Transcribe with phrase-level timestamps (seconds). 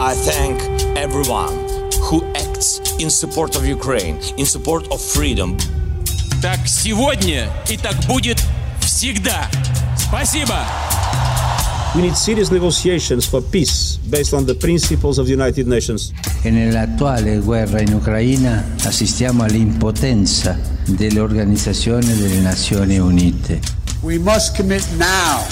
[0.00, 0.60] I thank
[0.96, 1.52] everyone
[2.02, 5.56] who acts in support of Ukraine, in support of freedom.
[6.42, 8.42] Так сегодня и так будет
[8.80, 9.48] всегда.
[9.96, 10.66] Спасибо.
[11.94, 16.12] We need serious negotiations for peace based on the principles of the United Nations.
[16.42, 23.60] E nell'attuale guerra in Ucraina assistiamo all'impotenza dell'Organizzazione delle Nazioni Unite.
[24.02, 25.46] We must commit now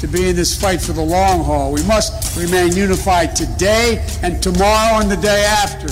[0.00, 1.70] to be in this fight for the long haul.
[1.70, 5.87] We must remain unified today and tomorrow and the day after.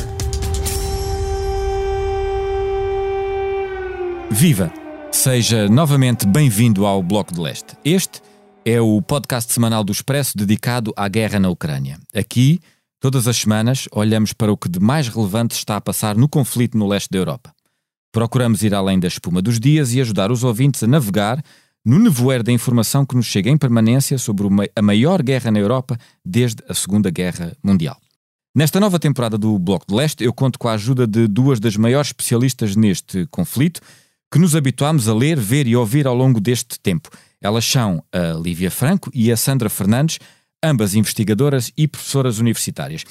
[4.32, 4.72] Viva!
[5.12, 7.78] Seja novamente bem-vindo ao Bloco de Leste.
[7.86, 8.22] Este
[8.66, 12.00] é o podcast semanal do Expresso dedicado à guerra na Ucrânia.
[12.14, 12.60] Aqui,
[13.00, 16.78] todas as semanas, olhamos para o que de mais relevante está a passar no conflito
[16.78, 17.54] no leste da Europa.
[18.12, 21.44] Procuramos ir além da espuma dos dias e ajudar os ouvintes a navegar
[21.86, 25.98] no nevoeiro da informação que nos chega em permanência sobre a maior guerra na Europa
[26.24, 27.98] desde a Segunda Guerra Mundial.
[28.56, 31.78] Nesta nova temporada do Bloco de Leste, eu conto com a ajuda de duas das
[31.78, 33.82] maiores especialistas neste conflito,
[34.32, 37.10] que nos habituámos a ler, ver e ouvir ao longo deste tempo.
[37.42, 40.20] Elas são a Lívia Franco e a Sandra Fernandes,
[40.64, 43.04] ambas investigadoras e professoras universitárias.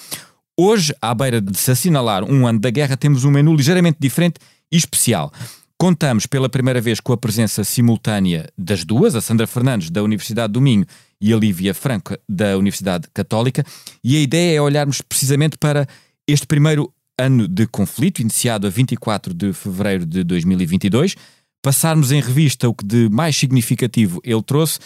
[0.59, 4.39] Hoje, à beira de se assinalar um ano da guerra, temos um menu ligeiramente diferente
[4.71, 5.33] e especial.
[5.81, 10.53] Contamos pela primeira vez com a presença simultânea das duas, a Sandra Fernandes, da Universidade
[10.53, 10.85] do Minho,
[11.19, 13.65] e a Lívia Franco, da Universidade Católica,
[14.05, 15.89] e a ideia é olharmos precisamente para
[16.29, 21.17] este primeiro ano de conflito, iniciado a 24 de fevereiro de 2022,
[21.63, 24.81] passarmos em revista o que de mais significativo ele trouxe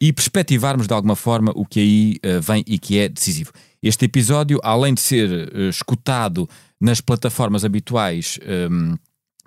[0.00, 3.52] e perspectivarmos de alguma forma o que aí uh, vem e que é decisivo.
[3.82, 6.48] Este episódio, além de ser uh, escutado
[6.80, 8.94] nas plataformas habituais um, ehm,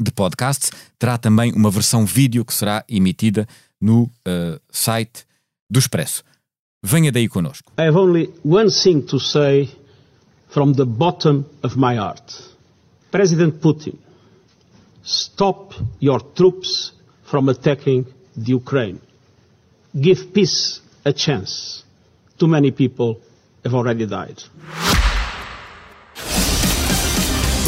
[0.03, 3.47] de podcasts, terá também uma versão vídeo que será emitida
[3.79, 5.25] no uh, site
[5.69, 6.23] do Expresso.
[6.83, 7.71] Venha daí connosco.
[7.77, 9.69] I have only one thing to say
[10.49, 12.51] from the bottom of my heart.
[13.09, 13.97] President Putin
[15.03, 16.93] Stop your troops
[17.25, 18.05] from attacking
[18.37, 19.01] the Ukraine.
[19.99, 21.83] Give peace a chance.
[22.37, 23.19] Too many people
[23.65, 24.41] have already died.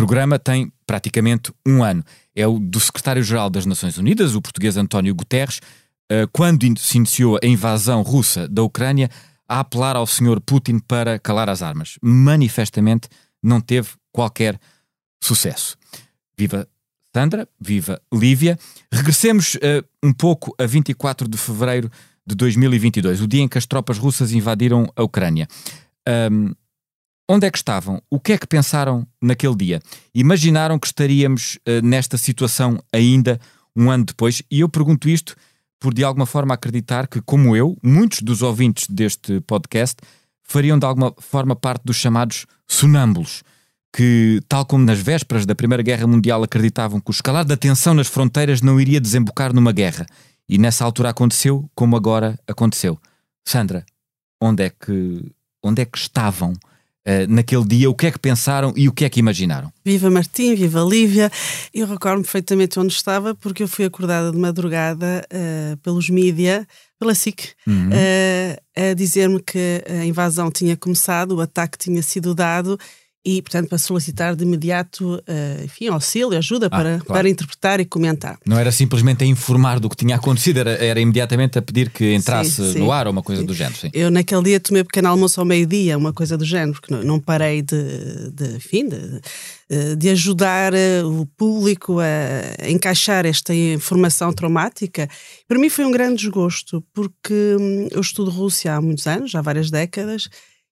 [0.00, 2.02] programa tem praticamente um ano.
[2.34, 5.60] É o do secretário-geral das Nações Unidas, o português António Guterres,
[6.08, 9.10] eh, quando se iniciou a invasão russa da Ucrânia,
[9.46, 11.98] a apelar ao senhor Putin para calar as armas.
[12.00, 13.10] Manifestamente
[13.42, 14.58] não teve qualquer
[15.22, 15.76] sucesso.
[16.34, 16.66] Viva
[17.14, 18.58] Sandra, viva Lívia.
[18.90, 21.90] Regressemos uh, um pouco a 24 de fevereiro
[22.26, 25.46] de 2022, o dia em que as tropas russas invadiram a Ucrânia.
[26.32, 26.54] Um,
[27.30, 28.02] onde é que estavam?
[28.10, 29.80] O que é que pensaram naquele dia?
[30.12, 33.40] Imaginaram que estaríamos uh, nesta situação ainda
[33.74, 34.42] um ano depois?
[34.50, 35.36] E eu pergunto isto
[35.78, 39.96] por de alguma forma acreditar que, como eu, muitos dos ouvintes deste podcast
[40.42, 43.44] fariam de alguma forma parte dos chamados sonâmbulos
[43.94, 47.94] que, tal como nas vésperas da Primeira Guerra Mundial, acreditavam que o escalar da tensão
[47.94, 50.04] nas fronteiras não iria desembocar numa guerra.
[50.48, 52.98] E nessa altura aconteceu como agora aconteceu.
[53.44, 53.86] Sandra,
[54.40, 56.54] onde é que, onde é que estavam
[57.06, 57.90] uh, naquele dia?
[57.90, 59.72] O que é que pensaram e o que é que imaginaram?
[59.84, 61.30] Viva Martim, viva Lívia.
[61.72, 66.66] Eu recordo perfeitamente onde estava porque eu fui acordada de madrugada uh, pelos mídia,
[66.98, 67.88] pela SIC, uhum.
[67.88, 72.78] uh, a dizer-me que a invasão tinha começado, o ataque tinha sido dado
[73.24, 77.04] e, portanto, para solicitar de imediato, uh, enfim, auxílio, ajuda ah, para, claro.
[77.06, 78.38] para interpretar e comentar.
[78.46, 82.14] Não era simplesmente a informar do que tinha acontecido, era, era imediatamente a pedir que
[82.14, 82.78] entrasse sim, sim.
[82.78, 83.46] no ar ou uma coisa sim.
[83.46, 83.76] do género.
[83.76, 83.90] Sim.
[83.92, 87.20] Eu, naquele dia, tomei pequeno almoço ao meio-dia, uma coisa do género, porque não, não
[87.20, 95.08] parei de, de, enfim, de, de ajudar eh, o público a encaixar esta informação traumática.
[95.46, 99.42] Para mim foi um grande desgosto, porque hum, eu estudo Rússia há muitos anos, há
[99.42, 100.28] várias décadas,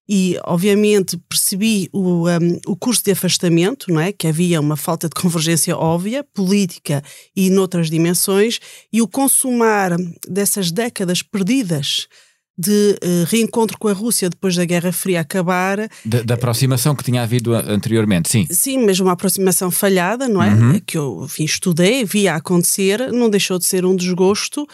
[0.08, 4.10] e obviamente percebi o, um, o curso de afastamento, não é?
[4.10, 7.02] que havia uma falta de convergência óbvia, política
[7.36, 8.58] e noutras dimensões,
[8.92, 9.96] e o consumar
[10.26, 12.08] dessas décadas perdidas
[12.58, 15.88] de uh, reencontro com a Rússia depois da Guerra Fria acabar.
[16.04, 18.46] Da, da, aproximação que tinha havido anteriormente, sim.
[18.50, 20.52] Sim, mas uma aproximação falhada, não é?
[20.52, 20.80] Uhum.
[20.84, 24.66] Que eu enfim, estudei, via acontecer, não deixou de ser um desgosto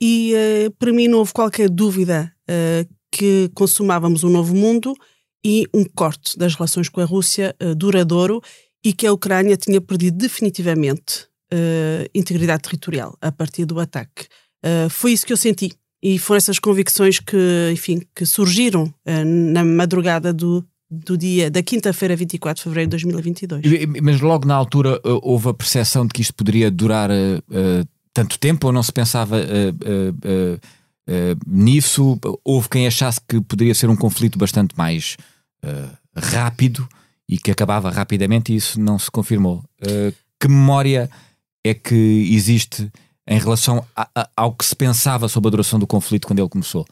[0.00, 4.92] e uh, para mim não houve qualquer dúvida uh, que consumávamos um novo mundo
[5.46, 8.42] e um corte das relações com a Rússia uh, duradouro
[8.84, 14.26] e que a Ucrânia tinha perdido definitivamente uh, integridade territorial a partir do ataque.
[14.64, 15.70] Uh, foi isso que eu senti
[16.02, 18.92] e foram essas convicções que, enfim, que surgiram
[19.24, 23.62] na madrugada do, do dia da quinta-feira, 24 de fevereiro de 2022.
[24.02, 27.08] Mas logo na altura houve a percepção de que isto poderia durar
[28.12, 29.38] tanto tempo ou não se pensava
[31.46, 32.18] nisso?
[32.44, 35.16] Houve quem achasse que poderia ser um conflito bastante mais
[36.16, 36.88] rápido
[37.28, 39.62] e que acabava rapidamente e isso não se confirmou.
[40.40, 41.10] que memória
[41.64, 42.90] é que existe
[43.26, 46.48] em relação a, a, ao que se pensava sobre a duração do conflito quando ele
[46.48, 46.86] começou?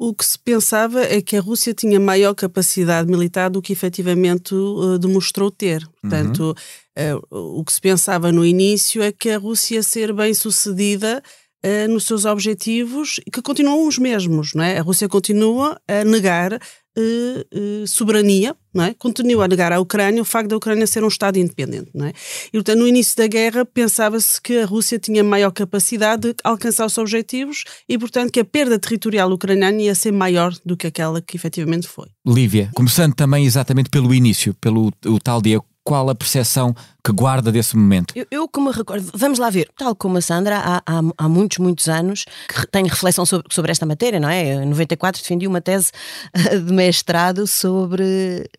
[0.00, 4.54] O que se pensava é que a Rússia tinha maior capacidade militar do que efetivamente
[4.54, 5.84] uh, demonstrou ter.
[6.00, 6.56] Portanto,
[6.96, 7.16] uhum.
[7.16, 11.20] uh, o que se pensava no início é que a Rússia ia ser bem sucedida
[11.64, 14.54] uh, nos seus objetivos, que continuam os mesmos.
[14.54, 14.78] Não é?
[14.78, 18.94] A Rússia continua a negar uh, soberania, não é?
[18.94, 21.90] continua a negar à Ucrânia o facto da Ucrânia ser um Estado independente.
[21.94, 22.12] Não é?
[22.48, 26.86] E, portanto, no início da guerra pensava-se que a Rússia tinha maior capacidade de alcançar
[26.86, 31.20] os objetivos e, portanto, que a perda territorial ucraniana ia ser maior do que aquela
[31.20, 32.08] que efetivamente foi.
[32.26, 37.50] Lívia, começando também exatamente pelo início, pelo o tal dia qual a percepção que guarda
[37.50, 38.12] desse momento?
[38.14, 41.56] Eu, eu como recordo, vamos lá ver, tal como a Sandra, há, há, há muitos,
[41.56, 44.52] muitos anos que tenho reflexão sobre, sobre esta matéria, não é?
[44.52, 45.90] Em 94 defendi uma tese
[46.62, 48.50] de mestrado sobre,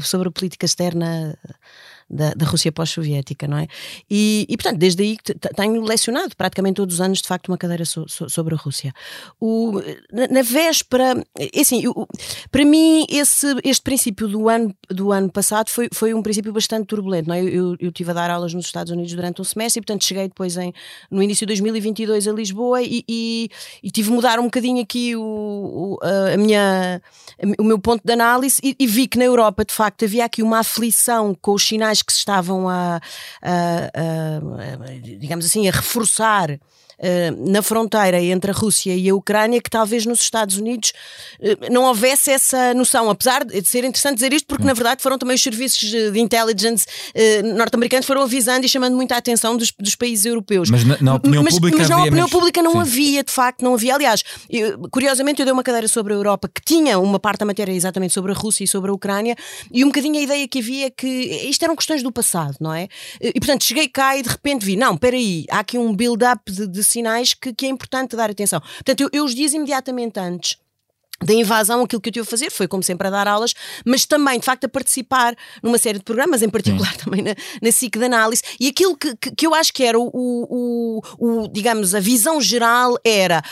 [0.00, 1.38] sobre política externa
[2.12, 3.66] da, da Rússia pós-soviética, não é?
[4.08, 5.16] E, e, portanto, desde aí
[5.56, 8.92] tenho lecionado praticamente todos os anos, de facto, uma cadeira so, so, sobre a Rússia.
[9.40, 9.80] O,
[10.12, 12.06] na, na véspera, é assim, eu,
[12.50, 16.86] para mim, esse, este princípio do ano, do ano passado foi, foi um princípio bastante
[16.86, 17.42] turbulento, não é?
[17.42, 20.56] Eu, estive a dar aulas nos Estados Unidos durante um semestre e, portanto, cheguei depois
[20.56, 20.72] em,
[21.10, 23.48] no início de 2022 a Lisboa e, e,
[23.82, 27.00] e tive de mudar um bocadinho aqui o, o a minha,
[27.58, 30.42] o meu ponto de análise e, e vi que na Europa, de facto, havia aqui
[30.42, 33.00] uma aflição com os sinais que se estavam a,
[33.42, 36.58] a, a digamos assim, a reforçar
[37.04, 40.92] eh, na fronteira entre a Rússia e a Ucrânia que talvez nos Estados Unidos
[41.40, 45.18] uh, não houvesse essa noção, apesar de ser interessante dizer isto, porque na verdade foram
[45.18, 49.96] também os serviços de intelligence uh, norte-americanos foram avisando e chamando muita atenção dos, dos
[49.96, 50.70] países europeus.
[50.70, 52.78] Mas na, na opinião mas, pública, mas na opinião pública não Sim.
[52.78, 53.96] havia, de facto, não havia.
[53.96, 57.46] Aliás, eu, curiosamente eu dei uma cadeira sobre a Europa que tinha uma parte da
[57.46, 59.34] matéria exatamente sobre a Rússia e sobre a Ucrânia
[59.72, 62.72] e um bocadinho a ideia que havia é que isto eram questões do passado, não
[62.72, 62.86] é?
[63.20, 66.40] E portanto cheguei cá e de repente vi, não, espera aí, há aqui um build-up
[66.50, 68.60] de, de sinais que, que é importante dar atenção.
[68.60, 70.58] Portanto, eu, eu os dias imediatamente antes
[71.24, 73.54] da invasão, aquilo que eu tive a fazer foi, como sempre, a dar aulas,
[73.84, 76.98] mas também, de facto, a participar numa série de programas, em particular Sim.
[77.04, 78.42] também na, na SIC de análise.
[78.58, 82.40] E aquilo que, que, que eu acho que era o, o, o, digamos, a visão
[82.40, 83.42] geral era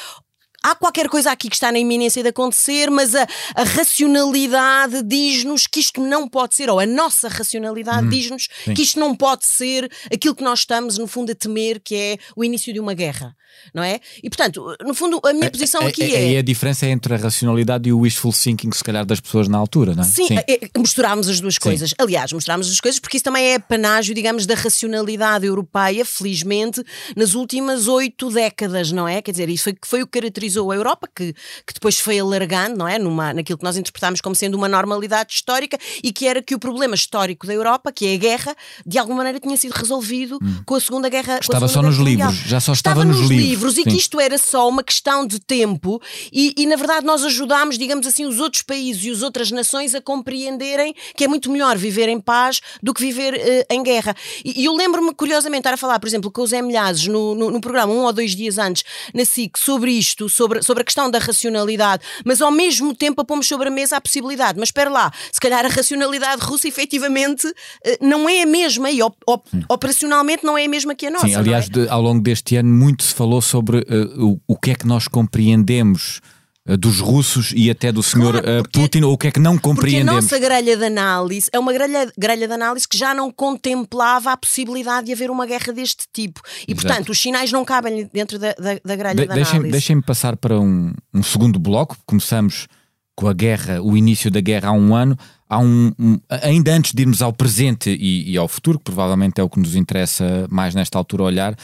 [0.62, 5.66] há qualquer coisa aqui que está na iminência de acontecer, mas a, a racionalidade diz-nos
[5.66, 9.46] que isto não pode ser, ou a nossa racionalidade hum, diz-nos que isto não pode
[9.46, 12.94] ser aquilo que nós estamos, no fundo, a temer, que é o início de uma
[12.94, 13.34] guerra
[13.74, 14.00] não é?
[14.22, 16.32] E portanto, no fundo, a minha é, posição é, aqui é.
[16.32, 19.48] E a diferença é entre a racionalidade e o wishful thinking, se calhar, das pessoas
[19.48, 20.06] na altura, não é?
[20.06, 20.36] Sim, Sim.
[20.38, 21.90] É, misturámos as duas coisas.
[21.90, 21.96] Sim.
[21.98, 26.82] Aliás, misturámos as duas coisas porque isso também é panágio, digamos, da racionalidade europeia, felizmente,
[27.16, 29.22] nas últimas oito décadas, não é?
[29.22, 31.32] Quer dizer, isso foi, foi o que caracterizou a Europa, que,
[31.66, 32.98] que depois foi alargando, não é?
[32.98, 36.58] Numa, naquilo que nós interpretámos como sendo uma normalidade histórica e que era que o
[36.58, 40.62] problema histórico da Europa, que é a guerra, de alguma maneira tinha sido resolvido hum.
[40.64, 41.38] com a Segunda Guerra.
[41.40, 43.96] Estava segunda só nos livros, já só estava, estava nos, nos livros livros e que
[43.96, 46.00] isto era só uma questão de tempo
[46.32, 49.94] e, e, na verdade nós ajudámos, digamos assim, os outros países e as outras nações
[49.94, 54.14] a compreenderem que é muito melhor viver em paz do que viver uh, em guerra.
[54.44, 57.34] E, e eu lembro-me curiosamente estar a falar, por exemplo, com o Zé Milhazes no,
[57.34, 60.84] no, no, programa um ou dois dias antes na SIC sobre isto, sobre, sobre a
[60.84, 64.68] questão da racionalidade, mas ao mesmo tempo a pomos sobre a mesa a possibilidade, mas
[64.68, 67.54] espera lá, se calhar a racionalidade russa efetivamente uh,
[68.00, 71.28] não é a mesma e op, op, operacionalmente não é a mesma que a nossa.
[71.28, 71.68] Sim, aliás, é?
[71.68, 74.86] de, ao longo deste ano muito se falou sobre uh, o, o que é que
[74.86, 76.22] nós compreendemos
[76.76, 79.58] dos russos e até do senhor claro, porque, Putin, ou o que é que não
[79.58, 80.24] compreendemos?
[80.24, 83.30] Porque a nossa grelha de análise é uma grelha, grelha de análise que já não
[83.30, 86.40] contemplava a possibilidade de haver uma guerra deste tipo.
[86.66, 86.86] E, Exato.
[86.86, 89.70] portanto, os sinais não cabem dentro da, da, da grelha de, de análise.
[89.70, 91.96] Deixem-me passar para um, um segundo bloco.
[92.06, 92.66] Começamos
[93.14, 95.16] com a guerra, o início da guerra há um ano.
[95.48, 99.40] Há um, um, ainda antes de irmos ao presente e, e, ao futuro, que provavelmente
[99.40, 101.56] é o que nos interessa mais nesta altura olhar,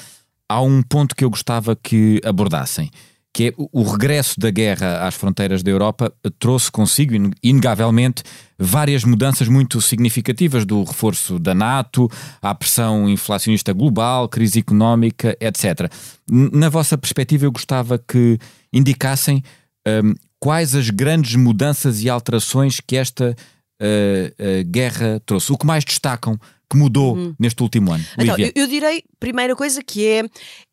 [0.49, 2.91] há um ponto que eu gostava que abordassem,
[3.37, 7.13] que é o regresso da guerra às fronteiras da Europa trouxe consigo,
[7.43, 8.23] inegavelmente,
[8.59, 15.93] várias mudanças muito significativas do reforço da NATO, à pressão inflacionista global, crise económica, etc.
[16.31, 18.39] Na vossa perspectiva, eu gostava que
[18.73, 19.43] indicassem
[19.87, 23.37] um, quais as grandes mudanças e alterações que esta
[23.83, 25.53] uh, uh, guerra trouxe.
[25.53, 27.35] O que mais destacam que mudou uhum.
[27.39, 28.05] neste último ano?
[28.19, 30.25] Então, eu, eu, direi, primeira coisa, que é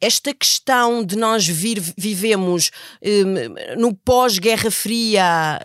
[0.02, 2.72] esta questão de nós vir, vivemos
[3.04, 5.60] um, no pós-Guerra Fria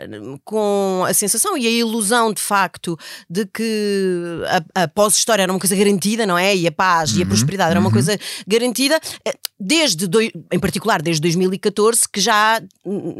[0.44, 4.42] com a sensação e a ilusão, de facto, de que
[4.74, 6.54] a, a pós-história era uma coisa garantida, não é?
[6.54, 7.18] E a paz uhum.
[7.18, 7.28] e a uhum.
[7.28, 7.92] prosperidade era uma uhum.
[7.92, 10.06] coisa garantida, eh, desde,
[10.52, 12.60] em particular, desde 2014, que já,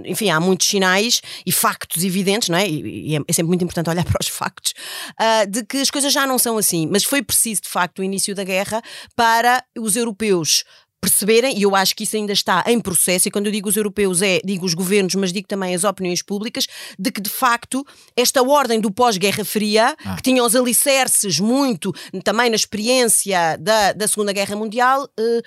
[0.04, 2.68] enfim, há muitos sinais e factos evidentes, não é?
[2.68, 4.74] E, e é, é sempre muito importante olhar para os factos,
[5.12, 8.02] uh, de que as coisas já não são assim mas foi preciso, de facto, o
[8.02, 8.82] início da guerra
[9.14, 10.64] para os europeus
[11.00, 13.76] perceberem, e eu acho que isso ainda está em processo, e quando eu digo os
[13.76, 16.66] europeus é, digo os governos, mas digo também as opiniões públicas,
[16.98, 17.86] de que de facto
[18.16, 20.16] esta ordem do pós-Guerra Fria, ah.
[20.16, 25.42] que tinha os alicerces muito também na experiência da, da Segunda Guerra Mundial, eh,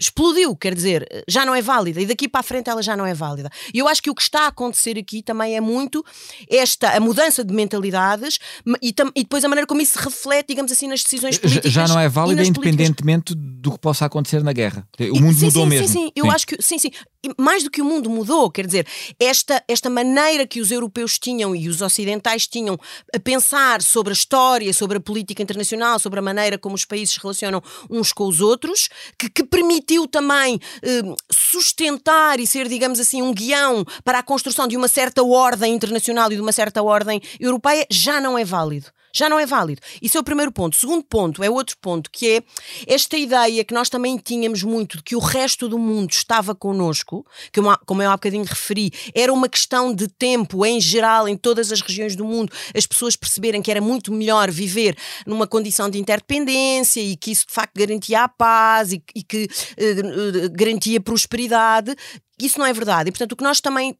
[0.00, 3.04] explodiu, quer dizer, já não é válida e daqui para a frente ela já não
[3.04, 3.50] é válida.
[3.72, 6.02] E eu acho que o que está a acontecer aqui também é muito
[6.48, 8.38] esta a mudança de mentalidades
[8.82, 11.70] e, e depois a maneira como isso se reflete, digamos assim, nas decisões políticas.
[11.70, 13.62] Já não é válida independentemente políticas.
[13.62, 14.88] do que possa acontecer na guerra.
[15.12, 15.88] O mundo sim, mudou sim, mesmo.
[15.88, 16.30] Sim, sim, eu sim.
[16.30, 16.90] acho que sim, sim.
[17.38, 18.86] Mais do que o mundo mudou, quer dizer,
[19.18, 22.78] esta, esta maneira que os europeus tinham e os ocidentais tinham
[23.14, 27.14] a pensar sobre a história, sobre a política internacional, sobre a maneira como os países
[27.14, 28.88] se relacionam uns com os outros,
[29.18, 34.22] que, que permite permitiu também eh, sustentar e ser, digamos assim, um guião para a
[34.22, 38.44] construção de uma certa ordem internacional e de uma certa ordem europeia, já não é
[38.44, 39.80] válido já não é válido.
[40.00, 40.74] Isso é o primeiro ponto.
[40.74, 42.42] O segundo ponto é outro ponto, que é
[42.86, 47.26] esta ideia que nós também tínhamos muito de que o resto do mundo estava connosco,
[47.52, 51.72] que como eu há bocadinho referi, era uma questão de tempo em geral, em todas
[51.72, 55.98] as regiões do mundo, as pessoas perceberem que era muito melhor viver numa condição de
[55.98, 61.00] interdependência e que isso de facto garantia a paz e, e que uh, uh, garantia
[61.00, 61.94] prosperidade.
[62.40, 63.10] Isso não é verdade.
[63.10, 63.96] E, portanto, o que nós também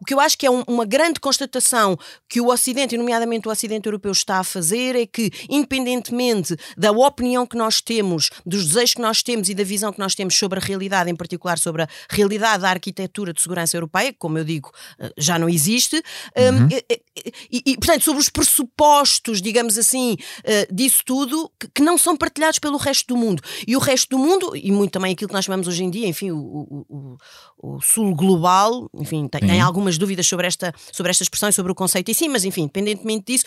[0.00, 1.96] o que eu acho que é um, uma grande constatação
[2.28, 6.92] que o Ocidente, e nomeadamente o Ocidente Europeu, está a fazer é que, independentemente da
[6.92, 10.36] opinião que nós temos, dos desejos que nós temos e da visão que nós temos
[10.36, 14.38] sobre a realidade, em particular sobre a realidade da arquitetura de segurança europeia, que, como
[14.38, 16.66] eu digo, eh, já não existe, uhum.
[16.66, 17.02] um, e,
[17.50, 20.16] e, e, portanto, sobre os pressupostos, digamos assim,
[20.70, 23.42] disso tudo, que, que, não são partilhados pelo resto do mundo.
[23.66, 26.06] E o resto do mundo, e muito também aquilo que nós chamamos hoje em dia,
[26.06, 31.10] enfim, o, o, o, o sul global, enfim, tem, tem algumas dúvidas sobre esta, sobre
[31.10, 33.44] esta expressão e sobre o conceito em si, mas enfim, independentemente disso,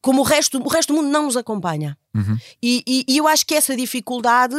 [0.00, 1.96] como o resto, o resto do mundo não nos acompanha.
[2.14, 2.38] Uhum.
[2.62, 4.56] E, e, e eu acho que essa dificuldade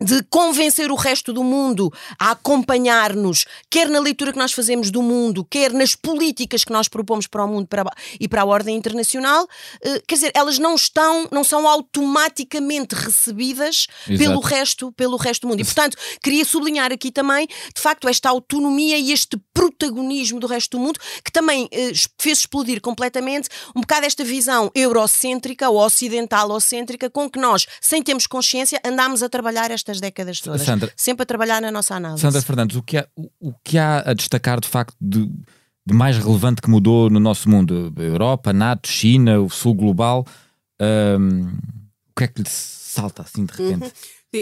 [0.00, 5.00] de convencer o resto do mundo a acompanhar-nos, quer na leitura que nós fazemos do
[5.00, 7.84] mundo, quer nas políticas que nós propomos para o mundo para,
[8.20, 9.48] e para a ordem internacional,
[9.82, 15.48] eh, quer dizer, elas não estão, não são automaticamente recebidas pelo resto, pelo resto do
[15.48, 15.60] mundo.
[15.60, 20.76] E portanto, queria sublinhar aqui também, de facto, esta autonomia e este protagonismo do resto
[20.76, 27.08] do mundo, que também eh, fez explodir completamente um bocado esta visão eurocêntrica ou ocidental-ocêntrica
[27.08, 30.62] com que nós, sem termos consciência, andámos a trabalhar esta estas décadas todas.
[30.62, 32.20] Sandra, sempre a trabalhar na nossa análise.
[32.20, 35.30] Sandra Fernandes, o que há, o, o que há a destacar de facto de,
[35.86, 37.92] de, mais relevante que mudou no nosso mundo?
[37.96, 40.26] Europa, NATO, China, o Sul Global.
[40.80, 41.46] Um,
[42.10, 43.84] o que é que lhe salta assim de repente?
[43.84, 43.90] Uhum.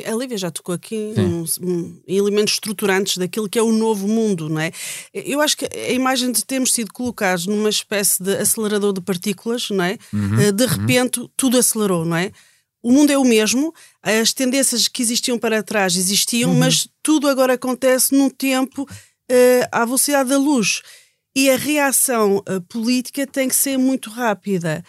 [0.06, 4.60] A Lívia já tocou aqui um, elementos estruturantes daquilo que é o novo mundo, não
[4.60, 4.72] é?
[5.12, 9.70] Eu acho que a imagem de termos sido colocados numa espécie de acelerador de partículas,
[9.70, 9.96] não é?
[10.12, 10.70] Uhum, eh, de uhum.
[10.70, 11.28] repente uhum.
[11.36, 12.32] tudo acelerou, não é?
[12.84, 13.72] O mundo é o mesmo,
[14.02, 16.58] as tendências que existiam para trás existiam, uhum.
[16.58, 20.82] mas tudo agora acontece num tempo uh, à velocidade da luz.
[21.34, 24.84] E a reação uh, política tem que ser muito rápida.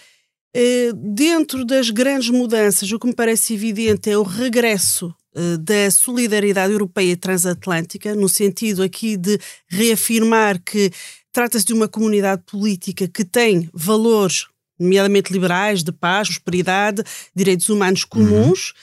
[0.54, 5.16] Uh, dentro das grandes mudanças, o que me parece evidente é o regresso
[5.60, 9.38] da solidariedade europeia e transatlântica, no sentido aqui de
[9.68, 10.90] reafirmar que
[11.34, 14.46] trata-se de uma comunidade política que tem valores
[14.80, 17.04] nomeadamente liberais, de paz, prosperidade,
[17.36, 18.74] direitos humanos comuns,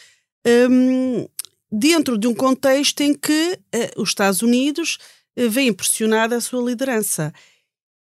[0.47, 0.71] uhum.
[0.71, 1.29] um,
[1.71, 4.99] dentro de um contexto em que uh, os Estados Unidos
[5.39, 7.33] uh, vem pressionada a sua liderança.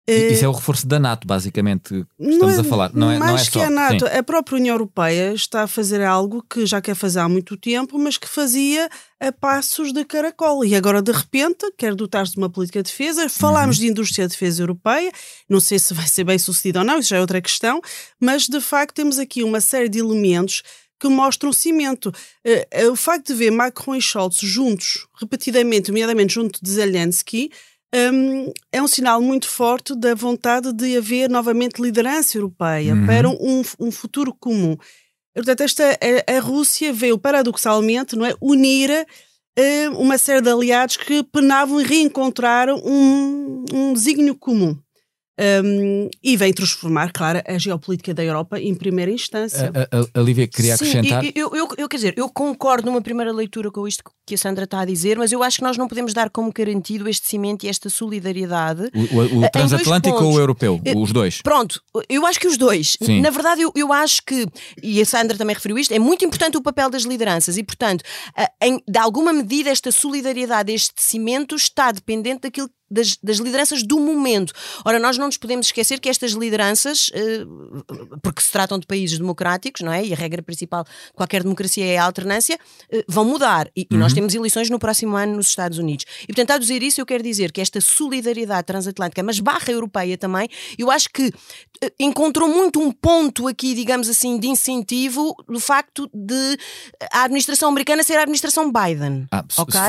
[0.08, 2.92] Isso é o reforço da NATO, basicamente, que estamos é, a falar.
[2.92, 4.16] Não é, mais não é que a NATO, Sim.
[4.18, 7.96] a própria União Europeia está a fazer algo que já quer fazer há muito tempo,
[8.00, 8.90] mas que fazia
[9.20, 10.64] a passos de caracol.
[10.64, 13.28] E agora, de repente, quer dotar-se de uma política de defesa.
[13.28, 13.84] Falámos uhum.
[13.84, 15.12] de indústria de defesa europeia,
[15.48, 17.80] não sei se vai ser bem sucedido ou não, isso já é outra questão,
[18.20, 20.62] mas de facto temos aqui uma série de elementos
[21.02, 22.12] que mostram cimento.
[22.46, 27.50] Uh, o facto de ver Macron e Scholz juntos, repetidamente, nomeadamente junto de Zelensky,
[27.94, 33.06] um, é um sinal muito forte da vontade de haver novamente liderança europeia uhum.
[33.06, 34.76] para um, um, futuro comum.
[35.34, 40.96] Portanto, esta, a, a, Rússia veio paradoxalmente não é, unir uh, uma série de aliados
[40.96, 44.76] que penavam e reencontraram um, um desígnio comum.
[45.40, 49.72] Um, e vem transformar, claro, a geopolítica da Europa em primeira instância.
[49.74, 51.24] A, a, a Lívia queria Sim, acrescentar.
[51.34, 54.64] Eu, eu, eu, quer dizer, eu concordo numa primeira leitura com isto que a Sandra
[54.64, 57.64] está a dizer, mas eu acho que nós não podemos dar como garantido este cimento
[57.64, 58.90] e esta solidariedade.
[58.94, 60.80] O, o, o transatlântico ou o europeu?
[60.96, 61.40] Os dois?
[61.40, 62.98] Pronto, eu acho que os dois.
[63.00, 63.22] Sim.
[63.22, 64.46] Na verdade, eu, eu acho que,
[64.82, 68.04] e a Sandra também referiu isto, é muito importante o papel das lideranças e, portanto,
[68.62, 73.98] em, de alguma medida, esta solidariedade, este cimento está dependente daquilo das, das, lideranças do
[73.98, 74.52] momento.
[74.84, 77.44] Ora, nós não nos podemos esquecer que estas lideranças, eh,
[78.22, 80.04] porque se tratam de países democráticos, não é?
[80.04, 82.58] E a regra principal de qualquer democracia é a alternância,
[82.90, 83.68] eh, vão mudar.
[83.74, 83.86] E, uhum.
[83.90, 86.04] e, nós temos eleições no próximo ano nos Estados Unidos.
[86.24, 90.18] E, portanto, a dizer isso, eu quero dizer que esta solidariedade transatlântica, mas barra europeia
[90.18, 91.32] também, eu acho que
[91.82, 96.58] eh, encontrou muito um ponto aqui, digamos assim, de incentivo do facto de
[97.10, 99.26] a administração americana ser a administração Biden.
[99.30, 99.80] Ah, ok?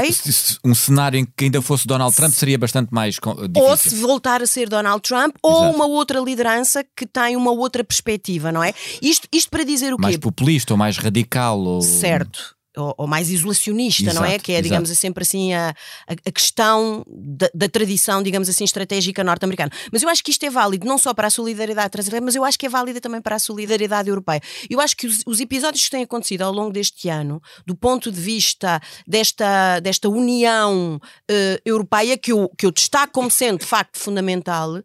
[0.64, 3.70] Um cenário em que ainda fosse Donald Trump seria bastante mais difícil.
[3.70, 5.64] Ou se voltar a ser Donald Trump, Exato.
[5.64, 8.74] ou uma outra liderança que tem uma outra perspectiva, não é?
[9.02, 10.04] Isto, isto para dizer o quê?
[10.04, 11.60] Mais populista ou mais radical.
[11.60, 11.82] Ou...
[11.82, 14.40] Certo ou, ou, mais isolacionista, exato, não é?
[14.40, 15.02] Que é, digamos, exato.
[15.02, 15.74] sempre assim a,
[16.08, 19.72] a questão da, da, tradição, digamos assim, estratégica norte-americana.
[19.92, 22.44] Mas eu acho que isto é válido não só para a solidariedade transatlântica, mas eu
[22.44, 24.42] acho que é válido também para a solidariedade europeia.
[24.70, 28.12] Eu acho que os, os, episódios que têm acontecido ao longo deste ano, do ponto
[28.12, 33.66] de vista desta, desta união uh, europeia, que eu, que eu destaco como sendo de
[33.66, 34.82] facto fundamental,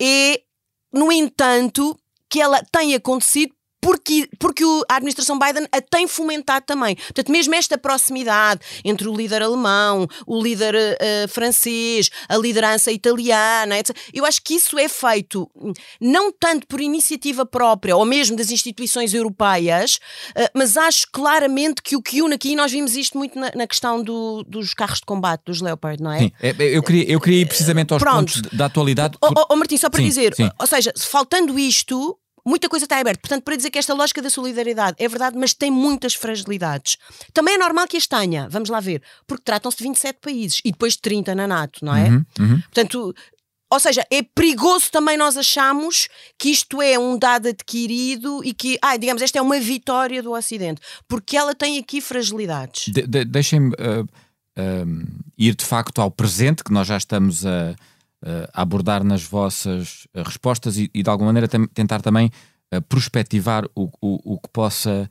[0.00, 0.40] é,
[0.92, 3.55] no entanto, que ela tem acontecido
[3.86, 6.96] porque, porque a administração Biden a tem fomentado também.
[6.96, 13.78] Portanto, mesmo esta proximidade entre o líder alemão, o líder uh, francês, a liderança italiana,
[13.78, 13.96] etc.
[14.12, 15.48] Eu acho que isso é feito
[16.00, 20.00] não tanto por iniciativa própria ou mesmo das instituições europeias,
[20.30, 23.68] uh, mas acho claramente que o que une aqui, nós vimos isto muito na, na
[23.68, 26.18] questão do, dos carros de combate, dos Leopard, não é?
[26.18, 28.32] Sim, é, eu queria, eu queria ir precisamente aos Pronto.
[28.32, 29.16] pontos da atualidade.
[29.16, 29.30] Por...
[29.30, 30.50] Oh, oh, Martim, só para sim, dizer, sim.
[30.58, 33.20] ou seja, faltando isto, muita coisa está aberta.
[33.20, 36.96] Portanto, para dizer que esta lógica da solidariedade é verdade, mas tem muitas fragilidades.
[37.34, 40.70] Também é normal que as tenha, vamos lá ver, porque tratam-se de 27 países e
[40.70, 42.08] depois de 30 na NATO, não é?
[42.08, 42.60] Uhum, uhum.
[42.60, 43.14] Portanto,
[43.68, 48.78] ou seja, é perigoso também nós achamos que isto é um dado adquirido e que,
[48.80, 52.92] ah, digamos, esta é uma vitória do Ocidente, porque ela tem aqui fragilidades.
[52.92, 57.72] De, de, Deixem-me uh, uh, ir de facto ao presente, que nós já estamos a.
[57.72, 57.95] Uh
[58.26, 62.30] uh, abordar nas vossas uh, respostas e, e, de alguma maneira tentar também
[62.74, 65.08] uh, prospectivar o, o, o, que possa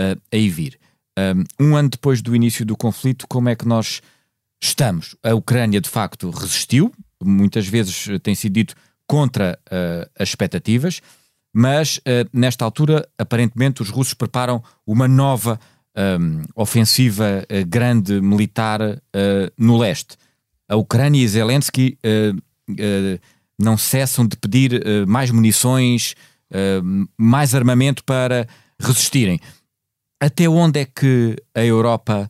[0.00, 0.78] uh, aí vir.
[1.58, 4.00] Um ano depois do início do conflito, como é que nós
[4.62, 5.16] estamos?
[5.20, 9.58] A Ucrânia de facto resistiu, muitas vezes tem sido dito contra
[10.16, 11.02] as expectativas,
[11.52, 12.00] mas
[12.32, 15.58] nesta altura, aparentemente, os russos preparam uma nova
[15.96, 18.80] um, ofensiva grande militar
[19.58, 20.16] no leste.
[20.68, 21.98] A Ucrânia e Zelensky
[22.70, 23.20] uh,
[23.58, 26.14] não cessam de pedir uh, mais munições,
[26.50, 28.46] uh, mais armamento para
[28.80, 29.40] resistirem.
[30.20, 32.28] Até onde é que a Europa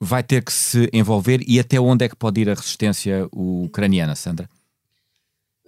[0.00, 4.14] vai ter que se envolver e até onde é que pode ir a resistência ucraniana,
[4.14, 4.48] Sandra?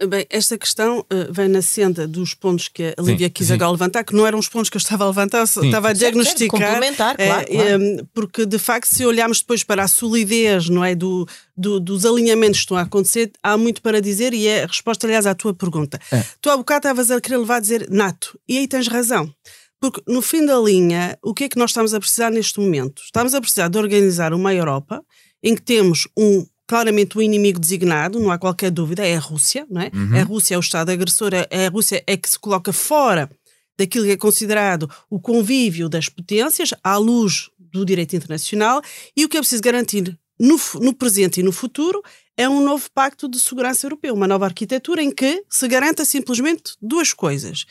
[0.05, 4.03] Bem, esta questão uh, vem na senda dos pontos que a Lívia quis agora levantar,
[4.03, 5.65] que não eram os pontos que eu estava a levantar, sim.
[5.65, 6.49] estava a diagnosticar.
[6.49, 7.83] Complementar, claro, é, claro.
[7.83, 12.05] É, porque, de facto, se olharmos depois para a solidez não é, do, do, dos
[12.05, 15.33] alinhamentos que estão a acontecer, há muito para dizer e é a resposta, aliás, à
[15.33, 15.99] tua pergunta.
[16.11, 16.23] É.
[16.39, 19.33] Tu há bocado estavas a querer levar a dizer nato, e aí tens razão.
[19.81, 23.01] Porque, no fim da linha, o que é que nós estamos a precisar neste momento?
[23.03, 25.03] Estamos a precisar de organizar uma Europa
[25.41, 29.65] em que temos um claramente o inimigo designado, não há qualquer dúvida, é a Rússia,
[29.69, 29.89] não é?
[29.93, 30.19] Uhum.
[30.19, 33.29] A Rússia é o Estado agressor, a Rússia é que se coloca fora
[33.77, 38.81] daquilo que é considerado o convívio das potências, à luz do direito internacional,
[39.15, 42.03] e o que é preciso garantir no, no presente e no futuro
[42.35, 46.73] é um novo pacto de segurança europeu, uma nova arquitetura em que se garanta simplesmente
[46.81, 47.65] duas coisas.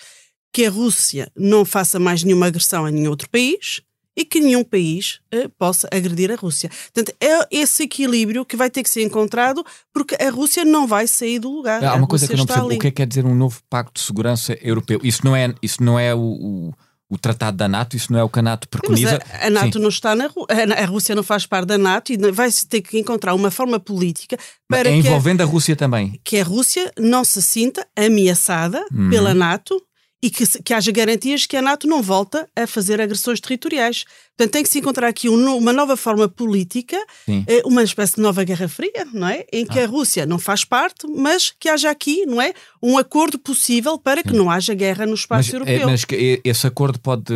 [0.52, 3.82] Que a Rússia não faça mais nenhuma agressão a nenhum outro país
[4.16, 6.70] e que nenhum país uh, possa agredir a Rússia.
[6.92, 11.07] Portanto, é esse equilíbrio que vai ter que ser encontrado porque a Rússia não vai
[11.07, 11.85] sair do lugar.
[11.85, 12.66] Há uma coisa que eu não percebo.
[12.66, 12.76] Ali.
[12.76, 15.00] O que é que quer dizer um novo pacto de segurança europeu?
[15.02, 16.74] Isso não é, isso não é o, o
[17.09, 19.20] o tratado da NATO, isso não é o que a NATO preconiza.
[19.22, 19.79] Mas a, a NATO Sim.
[19.79, 22.98] não está na a, a Rússia não faz parte da NATO e vai ter que
[22.98, 24.37] encontrar uma forma política
[24.68, 26.20] para é envolvendo a, a, Rússia também.
[26.24, 29.09] Que a Rússia não se sinta ameaçada uhum.
[29.09, 29.81] pela NATO
[30.22, 34.05] e que, que haja garantias que a NATO não volta a fazer agressões territoriais.
[34.37, 36.96] Portanto, tem que se encontrar aqui um, uma nova forma política,
[37.29, 39.44] eh, uma espécie de nova Guerra Fria, não é?
[39.52, 39.85] Em que ah.
[39.85, 42.52] a Rússia não faz parte, mas que haja aqui, não é?
[42.83, 44.37] Um acordo possível para que Sim.
[44.37, 45.88] não haja guerra no espaço mas, europeu.
[45.88, 46.07] É, mas
[46.44, 47.33] esse acordo pode.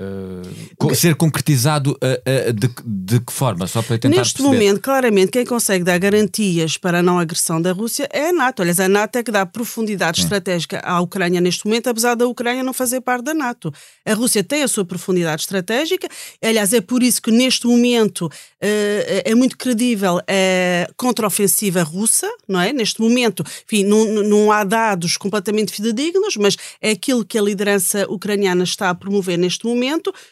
[0.00, 3.66] Uh, ser concretizado uh, de, de, que forma?
[3.66, 4.56] Só para tentar Neste perceber.
[4.56, 8.62] momento, claramente, quem consegue dar garantias para a não agressão da Rússia é a NATO.
[8.62, 12.62] Aliás, a NATO é que dá profundidade estratégica à Ucrânia neste momento, apesar da Ucrânia
[12.62, 13.72] não fazer parte da NATO.
[14.06, 16.08] A Rússia tem a sua profundidade estratégica,
[16.42, 18.30] aliás, é por isso que neste momento uh,
[18.62, 22.72] é muito credível a contraofensiva russa, não é?
[22.72, 28.06] Neste momento, enfim, não, não há dados completamente fidedignos, mas é aquilo que a liderança
[28.08, 29.89] ucraniana está a promover neste momento,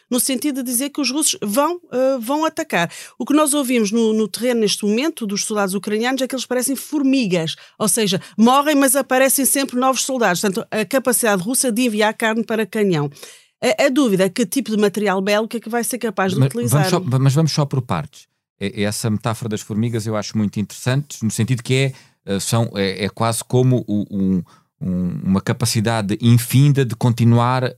[0.09, 2.91] no sentido de dizer que os russos vão, uh, vão atacar.
[3.17, 6.45] O que nós ouvimos no, no terreno neste momento dos soldados ucranianos é que eles
[6.45, 10.41] parecem formigas, ou seja, morrem, mas aparecem sempre novos soldados.
[10.41, 13.09] Portanto, a capacidade russa de enviar carne para canhão.
[13.61, 16.39] A, a dúvida é que tipo de material bélico é que vai ser capaz de
[16.39, 16.89] mas, utilizar.
[16.89, 18.27] Vamos só, mas vamos só por partes.
[18.59, 21.93] Essa metáfora das formigas eu acho muito interessante, no sentido que é,
[22.25, 24.43] eh, são, é, é quase como um,
[24.81, 27.69] um, uma capacidade infinda de continuar a,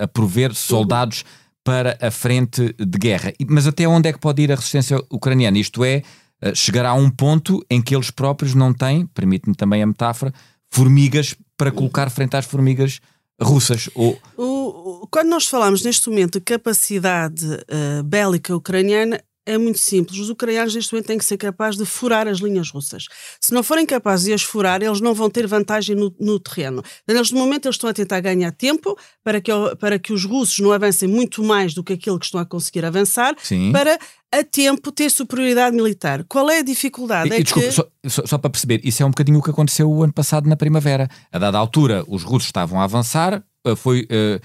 [0.00, 1.24] a, a prover soldados
[1.64, 3.32] para a frente de guerra.
[3.48, 5.58] Mas até onde é que pode ir a resistência ucraniana?
[5.58, 6.02] Isto é,
[6.42, 10.32] eh, chegará a um ponto em que eles próprios não têm, permite-me também a metáfora,
[10.70, 13.00] formigas para colocar frente às formigas
[13.40, 13.88] russas.
[13.94, 14.20] Ou...
[14.36, 20.18] O, quando nós falamos neste momento de capacidade uh, bélica ucraniana, é muito simples.
[20.18, 23.06] Os ucranianos neste momento têm que ser capazes de furar as linhas russas.
[23.40, 26.82] Se não forem capazes de as furar, eles não vão ter vantagem no, no terreno.
[27.06, 30.58] Eles, no momento, eles estão a tentar ganhar tempo para que, para que os russos
[30.60, 33.70] não avancem muito mais do que aquilo que estão a conseguir avançar, Sim.
[33.72, 33.98] para
[34.32, 36.24] a tempo ter superioridade militar.
[36.24, 37.30] Qual é a dificuldade?
[37.30, 37.74] E, é desculpa, que...
[37.74, 40.48] só, só, só, para perceber, isso é um bocadinho o que aconteceu o ano passado
[40.48, 41.08] na primavera.
[41.30, 44.40] A dada altura, os russos estavam a avançar, eh, foi, uh,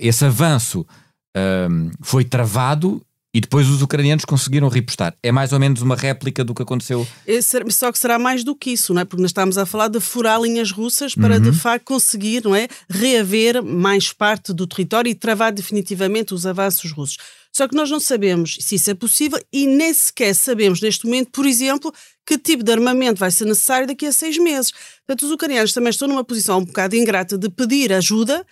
[0.00, 3.00] esse avanço uh, foi travado
[3.38, 5.14] e depois os ucranianos conseguiram repostar.
[5.22, 7.06] É mais ou menos uma réplica do que aconteceu.
[7.24, 9.04] Esse, só que será mais do que isso, não é?
[9.04, 11.42] Porque nós estamos a falar de furar linhas russas para uhum.
[11.42, 16.90] de facto conseguir, não é, reaver mais parte do território e travar definitivamente os avanços
[16.90, 17.16] russos.
[17.52, 21.30] Só que nós não sabemos se isso é possível e nem sequer sabemos neste momento,
[21.30, 21.94] por exemplo,
[22.26, 24.72] que tipo de armamento vai ser necessário daqui a seis meses.
[25.06, 28.44] Portanto, os ucranianos também estão numa posição um bocado ingrata de pedir ajuda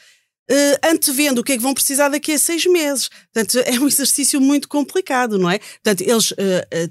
[0.50, 3.08] uh, antevendo o que é que vão precisar daqui a seis meses.
[3.32, 5.58] Portanto, é um exercício muito complicado, não é?
[5.58, 6.36] Portanto, eles uh,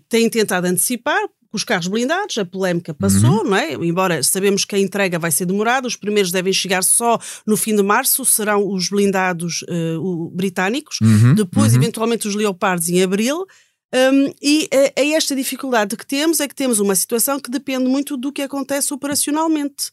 [0.10, 1.22] têm tentado antecipar,
[1.56, 3.44] os carros blindados, a polémica passou, uhum.
[3.46, 3.74] não é?
[3.74, 7.74] Embora sabemos que a entrega vai ser demorada, os primeiros devem chegar só no fim
[7.76, 11.34] de março, serão os blindados uh, britânicos, uhum.
[11.34, 11.82] depois, uhum.
[11.82, 13.46] eventualmente, os leopardos em abril.
[13.94, 17.86] Um, e a, a esta dificuldade que temos é que temos uma situação que depende
[17.86, 19.92] muito do que acontece operacionalmente.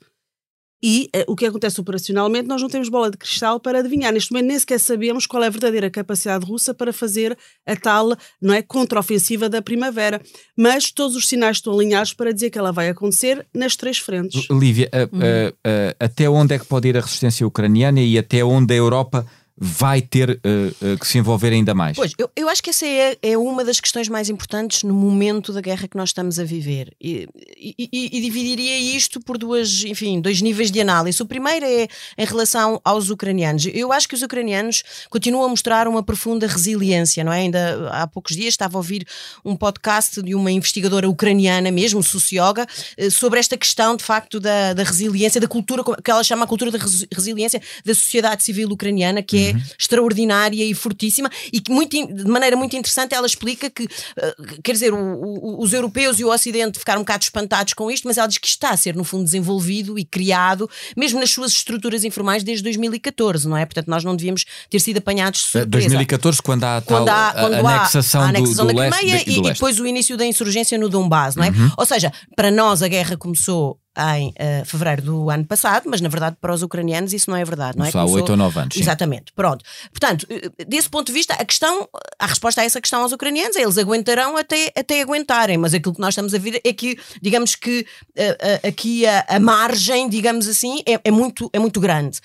[0.83, 4.13] E uh, o que acontece operacionalmente, nós não temos bola de cristal para adivinhar.
[4.13, 8.17] Neste momento nem sequer sabemos qual é a verdadeira capacidade russa para fazer a tal
[8.41, 10.21] não é, contraofensiva da primavera.
[10.57, 14.49] Mas todos os sinais estão alinhados para dizer que ela vai acontecer nas três frentes.
[14.51, 15.21] Lívia, uh, uhum.
[15.21, 19.27] uh, até onde é que pode ir a resistência ucraniana e até onde a Europa
[19.57, 21.97] vai ter uh, uh, que se envolver ainda mais?
[21.97, 25.53] Pois, eu, eu acho que essa é, é, uma das questões mais importantes no momento
[25.53, 26.93] da guerra que nós estamos a viver.
[27.01, 31.23] E, e, e, dividiria isto por duas, enfim, dois níveis de análise.
[31.23, 31.87] O primeiro é
[32.17, 33.67] em relação aos ucranianos.
[33.73, 37.41] Eu acho que os ucranianos continuam a mostrar uma profunda resiliência, não é?
[37.41, 39.07] Ainda há poucos dias estava a ouvir
[39.45, 44.73] um podcast de uma investigadora ucraniana, mesmo socióloga, eh, sobre esta questão, de facto, da,
[44.73, 46.79] da resiliência, da cultura, que ela chama a cultura da
[47.15, 49.63] resiliência da sociedade civil ucraniana, que é é uhum.
[49.79, 54.73] extraordinária e fortíssima e que muito, de maneira muito interessante ela explica que, uh, quer
[54.73, 58.19] dizer, o, o, os europeus e o Ocidente ficaram um bocado espantados com isto, mas
[58.19, 62.05] ela diz que está a ser, no fundo, desenvolvido e criado, mesmo nas suas estruturas
[62.05, 63.65] informais, desde 2014, não é?
[63.65, 65.89] Portanto, nós não devíamos ter sido apanhados de surpresa.
[65.89, 68.91] 2014, quando há a quando tal há, quando anexação, há a anexação do, do da
[68.91, 71.51] Crimeia e, e, depois o início da insurgência no Donbass, não é?
[71.51, 71.71] Uhum.
[71.77, 76.09] Ou seja, para nós a guerra começou em uh, fevereiro do ano passado, mas na
[76.09, 77.91] verdade para os ucranianos isso não é verdade, não é?
[77.91, 78.75] Só há oito ou nove anos.
[78.75, 78.81] Sim.
[78.81, 79.65] Exatamente, pronto.
[79.91, 83.55] Portanto, eh, desse ponto de vista, a questão, a resposta a essa questão aos ucranianos
[83.57, 86.99] é eles aguentarão até, até aguentarem, mas aquilo que nós estamos a ver é que,
[87.21, 91.79] digamos que uh, uh, aqui a, a, margem, digamos assim, é, é, muito, é muito
[91.79, 92.19] grande.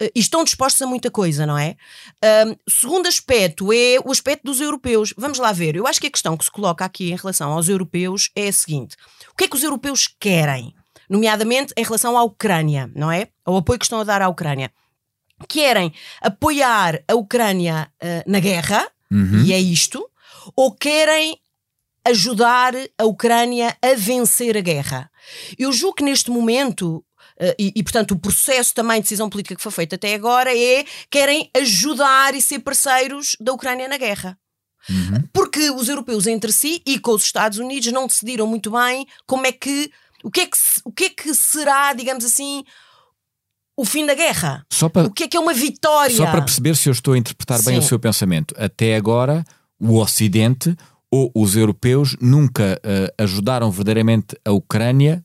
[0.00, 1.76] e estão dispostos a muita coisa, não é?
[2.68, 5.14] segundo aspecto é o aspecto dos europeus.
[5.16, 7.68] Vamos lá ver, eu acho que a questão que se coloca aqui em relação aos
[7.68, 8.96] europeus é a seguinte:
[9.32, 10.74] o que é que os europeus querem?
[11.12, 13.28] Nomeadamente em relação à Ucrânia, não é?
[13.44, 14.72] Ao apoio que estão a dar à Ucrânia.
[15.46, 19.42] Querem apoiar a Ucrânia uh, na guerra, uhum.
[19.44, 20.08] e é isto,
[20.56, 21.38] ou querem
[22.08, 25.10] ajudar a Ucrânia a vencer a guerra.
[25.58, 27.04] Eu julgo que neste momento
[27.40, 30.56] Uh, e, e, portanto, o processo também de decisão política que foi feito até agora
[30.56, 34.38] é querem ajudar e ser parceiros da Ucrânia na guerra.
[34.88, 35.24] Uhum.
[35.32, 39.46] Porque os europeus entre si e com os Estados Unidos não decidiram muito bem como
[39.46, 39.90] é que
[40.22, 42.64] o que é que, o que, é que será, digamos assim,
[43.76, 44.64] o fim da guerra.
[44.70, 46.16] Só para, o que é que é uma vitória?
[46.16, 47.78] Só para perceber se eu estou a interpretar bem Sim.
[47.78, 48.54] o seu pensamento.
[48.58, 49.44] Até agora,
[49.80, 50.76] o Ocidente
[51.10, 55.22] ou os europeus nunca eh, ajudaram verdadeiramente a Ucrânia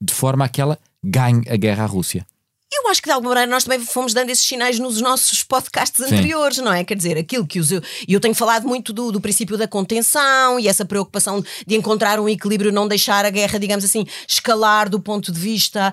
[0.00, 2.26] de forma a que ela ganhe a guerra à Rússia.
[2.74, 6.04] Eu acho que de alguma maneira nós também fomos dando esses sinais nos nossos podcasts
[6.04, 6.14] Sim.
[6.14, 6.82] anteriores, não é?
[6.82, 7.70] Quer dizer, aquilo que os.
[7.70, 12.18] E eu tenho falado muito do, do princípio da contenção e essa preocupação de encontrar
[12.18, 15.92] um equilíbrio, não deixar a guerra, digamos assim, escalar do ponto de vista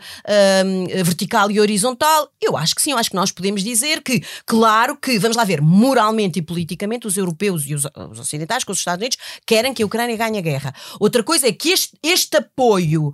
[0.65, 2.31] hum, vertical e horizontal.
[2.41, 5.43] Eu acho que sim, eu acho que nós podemos dizer que, claro que, vamos lá
[5.43, 9.73] ver, moralmente e politicamente, os europeus e os, os ocidentais, com os Estados Unidos, querem
[9.73, 10.73] que a Ucrânia ganhe a guerra.
[10.97, 13.13] Outra coisa é que este, este apoio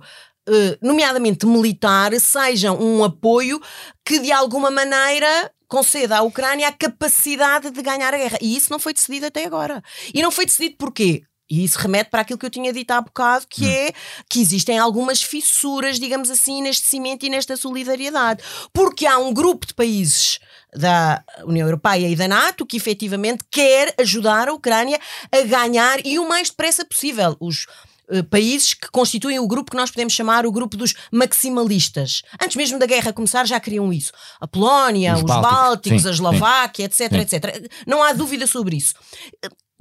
[0.80, 3.60] nomeadamente militar, seja um apoio
[4.04, 8.38] que de alguma maneira conceda à Ucrânia a capacidade de ganhar a guerra.
[8.40, 9.82] E isso não foi decidido até agora.
[10.14, 11.24] E não foi decidido porquê?
[11.48, 13.92] E isso remete para aquilo que eu tinha dito há bocado, que é
[14.28, 18.42] que existem algumas fissuras, digamos assim, neste cimento e nesta solidariedade.
[18.72, 20.40] Porque há um grupo de países
[20.74, 24.98] da União Europeia e da NATO que efetivamente quer ajudar a Ucrânia
[25.30, 27.36] a ganhar e o mais depressa possível.
[27.38, 27.66] Os
[28.10, 32.22] eh, países que constituem o grupo que nós podemos chamar o grupo dos maximalistas.
[32.40, 34.12] Antes mesmo da guerra começar, já queriam isso.
[34.40, 37.18] A Polónia, Os os, Bálticos, Bálticos, sim, a Eslováquia, etc, Sim.
[37.18, 37.70] etc.
[37.86, 38.94] Não há dúvida sobre isso.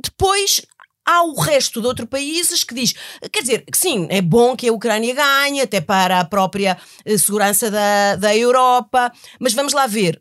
[0.01, 0.61] Depois.
[1.07, 2.95] Há o resto de outros países que diz,
[3.31, 7.15] quer dizer, que sim, é bom que a Ucrânia ganhe, até para a própria eh,
[7.19, 10.19] segurança da, da Europa, mas vamos lá ver,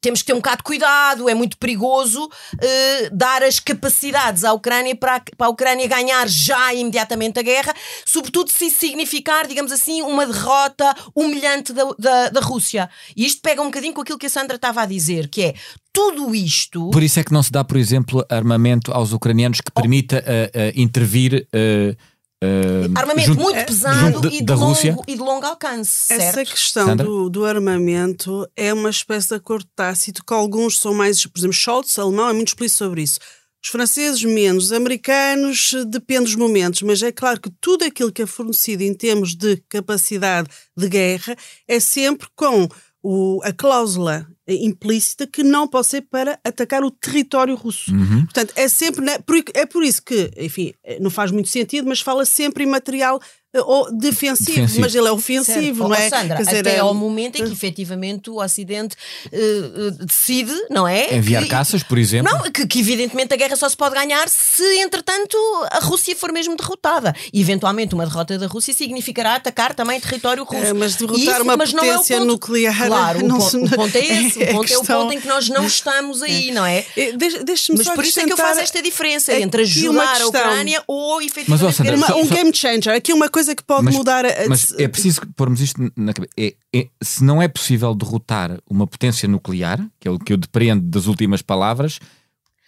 [0.00, 2.28] temos que ter um bocado de cuidado, é muito perigoso
[2.60, 7.42] eh, dar as capacidades à Ucrânia para, a- para a Ucrânia ganhar já imediatamente a
[7.42, 7.74] guerra,
[8.06, 12.88] sobretudo se isso significar, digamos assim, uma derrota humilhante da, da, da Rússia.
[13.16, 15.54] E isto pega um bocadinho com aquilo que a Sandra estava a dizer, que é
[15.92, 16.90] tudo isto.
[16.90, 20.50] Por isso é que não se dá, por exemplo, armamento aos ucranianos que permita eh,
[20.54, 21.46] eh, intervir.
[21.52, 21.96] eh,
[22.44, 26.12] eh, Armamento junto- muito pesado junto de- e, de longo, e de longo alcance.
[26.12, 26.50] Essa certo?
[26.50, 31.38] questão do, do armamento é uma espécie de acordo tácito que alguns são mais, por
[31.38, 33.18] exemplo, Scholz, alemão, é muito explícito sobre isso.
[33.64, 38.20] Os franceses menos, os americanos depende dos momentos, mas é claro que tudo aquilo que
[38.22, 41.34] é fornecido em termos de capacidade de guerra
[41.66, 42.68] é sempre com
[43.02, 47.90] o- a cláusula implícita que não pode ser para atacar o território russo.
[47.92, 48.24] Uhum.
[48.24, 51.88] Portanto, é sempre na- por- é por isso que, enfim, eh, não faz muito sentido,
[51.88, 53.20] mas fala sempre em material
[53.56, 54.80] eh, ou defensivo, Defensivo.
[54.80, 55.16] mas ele é Certo.
[55.16, 56.08] ofensivo, Ó, não é?
[56.10, 58.96] Sandra, Quer dizer, até é- ao momento em que efetivamente o Ocidente
[59.30, 61.14] eh, decide, não é?
[61.14, 62.32] Enviar Que- caças, por exemplo.
[62.32, 65.36] Não, que, que evidentemente a guerra só se pode ganhar se, entretanto,
[65.70, 67.14] a Rússia for mesmo derrotada.
[67.32, 70.64] E eventualmente uma derrota da Rússia significará atacar também território russo.
[70.64, 72.26] É, mas derrotar Isso- uma mas é potência ponto.
[72.26, 74.33] nuclear Claro, não o, se- o ponto é esse.
[74.42, 76.84] É o ponto é o questão- ponto em que nós não estamos aí, não é?
[77.16, 80.08] Deixa- Deixa-me Mas só por isso é que eu faço esta diferença entre ajudar a
[80.12, 80.28] questão.
[80.28, 82.94] Ucrânia ou Mas, ó, efetivamente Sandra, querer- Uma- só- um só- game changer.
[82.94, 84.24] Aqui uma coisa que pode mas, mudar.
[84.24, 86.32] a- mas é preciso pormos isto na cabeça.
[86.36, 90.36] É, é- se não é possível derrotar uma potência nuclear, que é o que eu
[90.36, 91.98] depreendo das últimas palavras,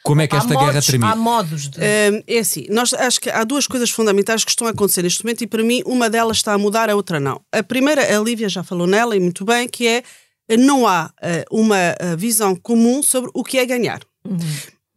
[0.02, 1.10] como é que Há esta guerra modos- termina?
[1.12, 1.78] Há modos de.
[1.80, 5.24] Hum, É assim, nós acho que há duas coisas fundamentais que estão a acontecer neste
[5.24, 7.40] momento e para mim uma delas está a mudar, a outra não.
[7.50, 10.04] A primeira, a Lívia já falou nela e muito bem, que é
[10.58, 14.00] não há eh, uma eh, visão comum sobre o que é ganhar.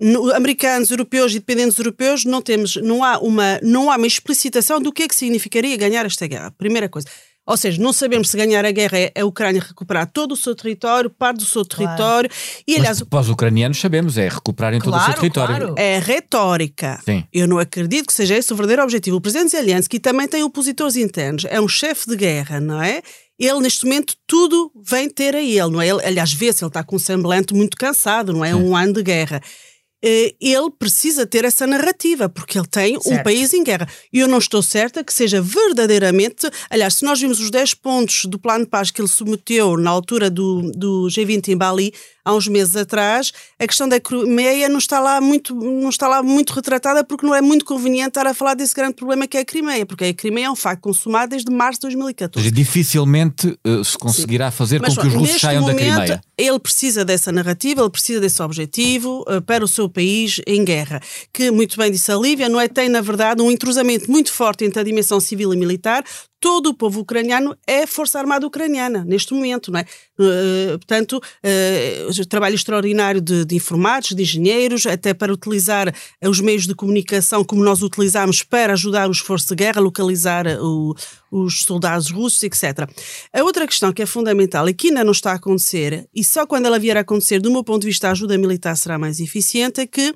[0.01, 4.81] No- americanos, europeus e dependentes europeus não temos, não há uma, não há uma explicitação
[4.81, 6.51] do que é que significaria ganhar esta guerra.
[6.57, 7.07] Primeira coisa.
[7.45, 10.53] Ou seja, não sabemos se ganhar a guerra é a Ucrânia recuperar todo o seu
[10.55, 12.29] território, parte do seu território.
[12.67, 15.57] E aliás, Mas para os ucranianos sabemos, é recuperarem todo o seu Claro, território.
[15.57, 15.75] claro.
[15.77, 16.99] é retórica.
[17.03, 17.23] Sim.
[17.33, 19.17] Eu não acredito que seja esse o verdadeiro objetivo.
[19.17, 21.43] O presidente Zelensky também tem opositores internos.
[21.49, 23.01] É um chefe de guerra, não é?
[23.39, 25.87] Ele, neste momento, tudo vem ter a ele, não é?
[25.87, 28.53] Ele, aliás, vê-se, ele está com um semblante muito cansado, não é?
[28.53, 29.41] Um ano de guerra.
[30.01, 33.23] Eh, Ele precisa ter essa narrativa, porque ele tem um Certo.
[33.23, 33.87] país em guerra.
[34.13, 36.49] E eu não estou certa que seja verdadeiramente.
[36.69, 39.89] Aliás, se nós vimos os 10 pontos do plano de paz que ele submeteu na
[39.89, 41.93] altura do, do G20 em Bali,
[42.29, 46.21] há uns meses atrás, a questão da Crimeia não está lá muito, não está lá
[46.21, 49.41] muito retratada porque não é muito conveniente estar a falar desse grande problema que é
[49.41, 52.43] a Crimeia, porque a Crimeia é um facto consumado desde março de Ou 2014.
[52.43, 56.21] seja, dificilmente eh, se conseguirá fazer Mas, com que os russos saiam da momento, Crimeia.
[56.37, 61.01] Ele precisa dessa narrativa, ele precisa desse objetivo eh, para o seu país em guerra.
[61.33, 62.67] Que, muito bem disse a Lívia, não é?
[62.67, 66.03] Tem, na verdade, um entrosamento muito forte entre a dimensão civil e militar.
[66.41, 69.85] Todo o povo ucraniano é Força Armada Ucraniana, neste momento, não é?
[70.19, 71.21] Eh, portanto,
[72.21, 73.55] o trabalho extraordinário de, de
[74.15, 79.17] de engenheiros, até para utilizar os meios de comunicação como nós utilizamos para ajudar os
[79.17, 80.95] esforços de guerra, localizar eh, o-
[81.31, 82.89] os soldados russos, etc.
[83.33, 86.45] A outra questão que é fundamental e que ainda não está a acontecer, e só
[86.47, 89.19] quando ela vier a acontecer, do meu ponto de vista, a ajuda militar será mais
[89.19, 90.15] eficiente, é que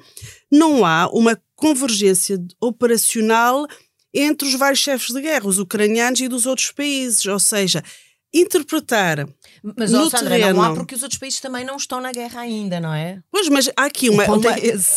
[0.52, 3.66] não há uma convergência operacional
[4.14, 7.26] entre os vários chefes de guerra, os ucranianos e dos outros países.
[7.26, 7.84] Ou seja,
[8.34, 9.28] interpretar
[9.78, 10.56] Mas, no Sandra, terreno.
[10.56, 13.20] não há porque os outros países também não estão na guerra ainda, não é?
[13.32, 14.24] Pois, mas há aqui uma.
[14.24, 14.28] é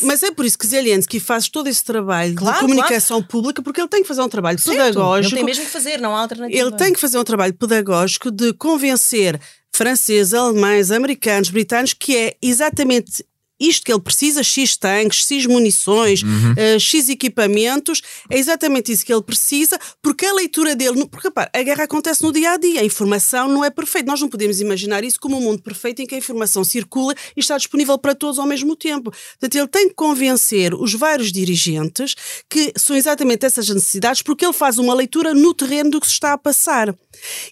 [0.02, 3.80] mas é por isso que Zelensky faz todo esse trabalho Claro, de comunicação pública, porque
[3.80, 5.34] ele tem que fazer um trabalho Certo, pedagógico.
[5.34, 6.58] Ele tem mesmo que fazer, não há alternativa.
[6.58, 9.38] Ele tem que fazer um trabalho pedagógico de convencer
[9.74, 13.22] franceses, alemães, americanos, britânicos que é exatamente
[13.58, 16.22] isto que ele precisa, X tanques, X munições,
[16.56, 21.50] eh, X equipamentos, é exatamente isso que ele precisa, porque a leitura dele, porque repara,
[21.52, 24.10] a guerra acontece no dia a dia, a informação não é perfeita.
[24.10, 27.40] Nós não podemos imaginar isso como um mundo perfeito em que a informação circula e
[27.40, 29.10] está disponível para todos ao mesmo tempo.
[29.10, 32.14] Portanto, ele tem que convencer os vários dirigentes
[32.48, 36.14] que são exatamente essas necessidades, porque ele faz uma leitura no terreno do que se
[36.14, 36.94] está a passar.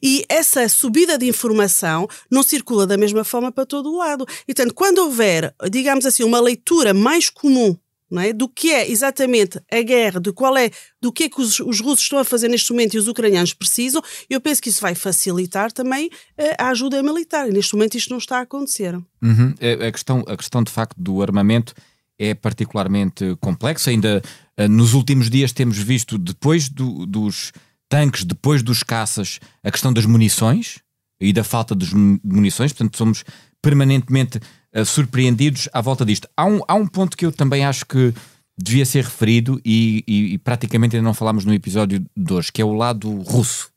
[0.03, 4.27] E essa subida de informação não circula da mesma forma para todo o lado.
[4.47, 7.77] E, portanto, quando houver, digamos assim, uma leitura mais comum
[8.19, 8.33] é?
[8.33, 11.81] do que é exatamente a guerra, do qual é, do que é que os, os
[11.81, 14.95] russos estão a fazer neste momento e os ucranianos precisam, eu penso que isso vai
[14.95, 17.49] facilitar também eh, a ajuda militar.
[17.49, 18.95] E neste momento isto não está a acontecer.
[18.95, 19.55] Uhum.
[19.61, 21.75] A, a questão, a questão de facto do armamento
[22.17, 23.91] é particularmente complexa.
[23.91, 24.23] Ainda
[24.57, 27.51] eh, nos últimos dias temos visto, depois do- dos
[27.89, 30.79] tanques, depois dos caças, a questão das munições
[31.21, 32.73] e da falta de mu- munições.
[32.73, 33.25] Portanto, somos
[33.61, 34.39] permanentemente
[34.75, 36.29] eh, surpreendidos à volta disto.
[36.37, 38.13] Há um, há um ponto que eu também acho que
[38.59, 42.61] devia ser referido e, e- e praticamente ainda não falámos no episódio de hoje, que
[42.61, 43.69] é o lado russo.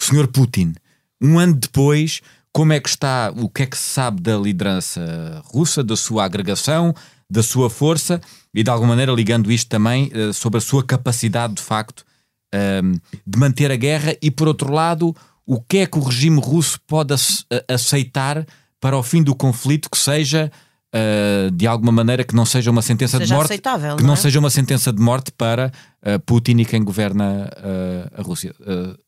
[0.00, 0.26] O Sr.
[0.28, 0.74] Putin,
[1.22, 2.20] um ano depois,
[2.52, 6.24] como é que está, o que é que se sabe da liderança russa, da sua
[6.24, 6.92] agregação,
[7.30, 8.20] da sua força
[8.54, 12.04] e de alguma maneira ligando isto também eh, sobre a sua capacidade de facto
[12.52, 12.94] ehm,
[13.26, 15.14] de manter a guerra e por outro lado,
[15.46, 18.46] o que é que o regime russo pode a- aceitar
[18.80, 20.50] para o fim do conflito que seja
[20.92, 24.08] eh, de alguma maneira que não seja uma sentença de Seja morte, aceitável, que não
[24.08, 24.16] não é?
[24.16, 25.70] seja uma sentença de morte para
[26.02, 28.54] eh, Putin e quem governa eh, a Rússia.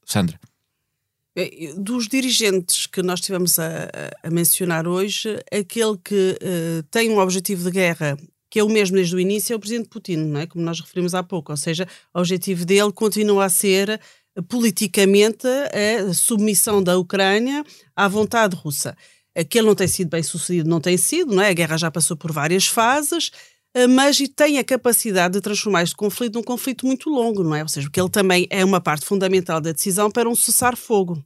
[0.05, 0.39] Sandra.
[1.77, 3.89] Dos dirigentes que nós tivemos a,
[4.25, 6.37] a- mencionar hoje, aquele que
[6.91, 8.17] tem um objetivo de guerra
[8.51, 10.47] que é o mesmo desde o início, é o presidente Putin, não é?
[10.47, 11.53] como nós referimos há pouco.
[11.53, 14.01] Ou seja, o objetivo dele continua a ser
[14.49, 18.97] politicamente a submissão da Ucrânia à vontade russa.
[19.37, 21.51] Aquele não tem sido bem sucedido, não tem sido, não é?
[21.51, 23.31] A guerra já passou por várias fases,
[23.75, 27.55] eh, mas e tem a capacidade de transformar este conflito num conflito muito longo, não
[27.55, 27.62] é?
[27.62, 31.23] Ou seja, porque ele também é uma parte fundamental da decisão para um cessar-fogo.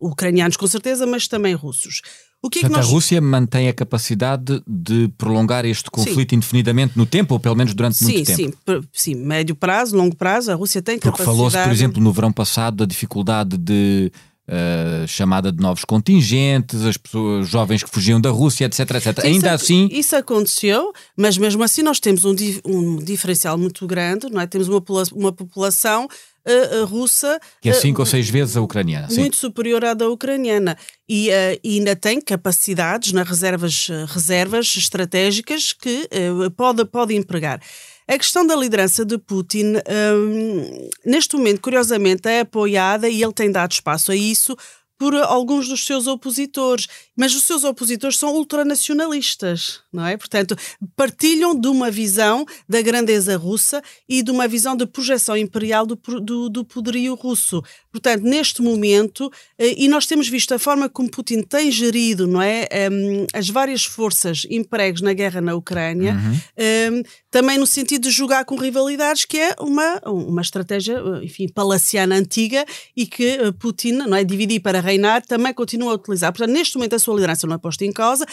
[0.00, 2.02] Ucranianos, com certeza, mas também russos.
[2.42, 2.84] O que é que nós...
[2.84, 7.72] a Rússia mantém a capacidade de prolongar este conflito indefinidamente no tempo, ou pelo menos
[7.72, 8.58] durante Sim, muito tempo.
[8.66, 11.36] sim, sim, médio prazo, longo prazo, a Rússia tem Porque capacidade.
[11.36, 14.10] falou-se, por exemplo, no verão passado da dificuldade de
[14.48, 19.20] eh, chamada de novos contingentes, as pessoas jovens que fugiam da Rússia, etc, etc.
[19.20, 22.34] Sim, Ainda isso, assim, Isso aconteceu, mas mesmo assim nós temos um,
[22.66, 24.46] um diferencial muito grande, não é?
[24.46, 26.08] Temos uma, uma população
[26.44, 29.08] eh, russa que é cinco ou seis vezes a ucraniana.
[29.08, 29.20] Sim.
[29.20, 30.76] muito superior à da ucraniana
[31.08, 31.30] e,
[31.64, 36.08] ainda tem capacidades nas reservas, eh, reservas estratégicas que
[36.56, 37.60] pode, pode empregar.
[38.08, 43.50] A questão da liderança de Putin, hum, neste momento, curiosamente, é apoiada e ele tem
[43.50, 44.56] dado espaço a isso
[44.98, 50.16] por alguns dos seus opositores, mas os seus opositores são ultranacionalistas, não é?
[50.16, 50.56] Portanto,
[50.94, 55.96] partilham de uma visão da grandeza russa e de uma visão de projeção imperial do,
[55.96, 57.62] do, do poderio russo.
[57.90, 62.40] Portanto, neste momento, eh, e nós temos visto a forma como Putin tem gerido, não
[62.40, 66.16] é, Hum, as várias forças empregues na guerra na Ucrânia,
[66.58, 71.48] hum, também no sentido de jogar com rivalidades, que é uma, uma estratégia, eh, enfim,
[71.48, 72.64] palaciana antiga
[72.96, 76.32] e que eh, Putin, não é, dividir para reinar, também continua a utilizar.
[76.32, 78.24] Portanto, neste momento a sua liderança não é posta em causa.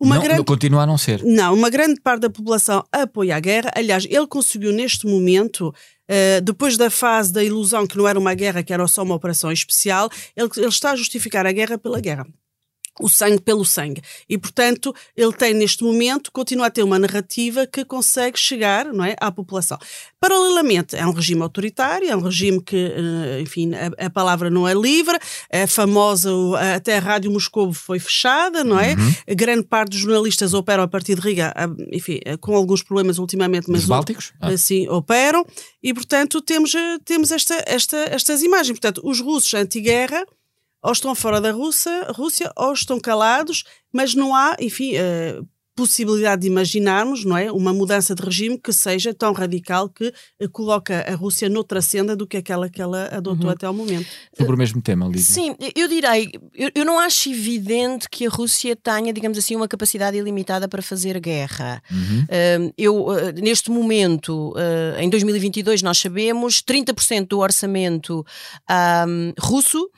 [0.00, 0.44] Uma não, grande...
[0.44, 1.22] continua a não ser.
[1.22, 3.70] Não, uma grande parte da população apoia a guerra.
[3.74, 5.72] Aliás, ele conseguiu neste momento,
[6.08, 9.14] eh, depois da fase da ilusão que não era uma guerra, que era só uma
[9.14, 12.26] operação especial, ele, ele está a justificar a guerra pela guerra.
[13.00, 14.00] O sangue pelo sangue.
[14.28, 19.04] E, portanto, ele tem neste momento, continua a ter uma narrativa que consegue chegar não
[19.04, 19.78] é, à população.
[20.20, 24.66] Paralelamente, é um regime autoritário, é um regime que, eh, enfim, a, a palavra não
[24.66, 25.18] é livre,
[25.50, 26.30] é famosa,
[26.74, 28.94] até a Rádio Moscou foi fechada, não é?
[28.94, 29.34] Uhum.
[29.36, 33.18] Grande parte dos jornalistas operam a partir de Riga, ah, enfim, eh, com alguns problemas
[33.18, 34.32] ultimamente, mas Dos Bálticos?
[34.40, 34.48] Ah.
[34.48, 35.44] assim operam,
[35.82, 38.78] e portanto temos, eh, temos esta, esta, estas imagens.
[38.78, 40.24] Portanto, os russos anti-guerra
[40.84, 45.40] ou estão fora da Rússia, Rússia ou estão calados, mas não há, enfim, eh,
[45.74, 50.46] possibilidade de imaginarmos, não é, uma mudança de regime que seja tão radical que eh,
[50.46, 54.06] coloca a Rússia noutra senda do que aquela que ela adotou até ao momento.
[54.36, 55.22] Sobre o mesmo tema, Lídia.
[55.22, 59.66] Sim, eu direi, eu, eu não acho evidente que a Rússia tenha, digamos assim, uma
[59.66, 61.82] capacidade ilimitada para fazer guerra.
[61.90, 68.24] Um, eu, uh, neste momento, uh, em 2022, nós sabemos 30% do orçamento
[69.08, 69.90] um, russo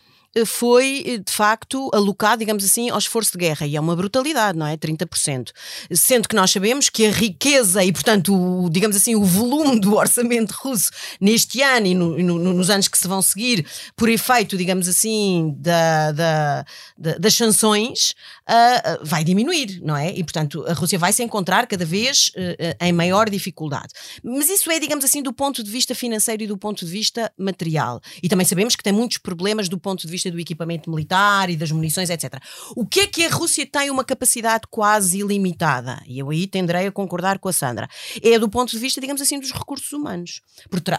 [0.44, 3.66] foi, eh, de facto, alocado, digamos assim, ao esforço de guerra.
[3.66, 4.76] E é uma brutalidade, não é?
[4.76, 5.52] 30%.
[5.92, 9.94] Sendo que nós sabemos que a riqueza e, portanto, o, digamos assim, o volume do
[9.94, 14.56] orçamento russo neste ano e, no, no, nos anos que se vão seguir, por efeito,
[14.56, 16.64] digamos assim, da, da,
[16.98, 18.14] da das sanções,
[18.48, 20.10] uh, vai diminuir, não é?
[20.10, 23.88] E, portanto, a Rússia vai se encontrar cada vez uh, em maior dificuldade.
[24.22, 27.32] Mas isso é, digamos assim, do ponto de vista financeiro e do ponto de vista
[27.38, 28.00] material.
[28.22, 31.56] E também sabemos que tem muitos problemas do ponto de vista do equipamento militar e
[31.56, 32.40] das munições, etc.
[32.74, 36.02] O que é que a Rússia tem uma capacidade quase ilimitada?
[36.06, 37.88] E eu aí tenderei a concordar com a Sandra.
[38.22, 40.40] É do ponto de vista, digamos assim, dos recursos humanos.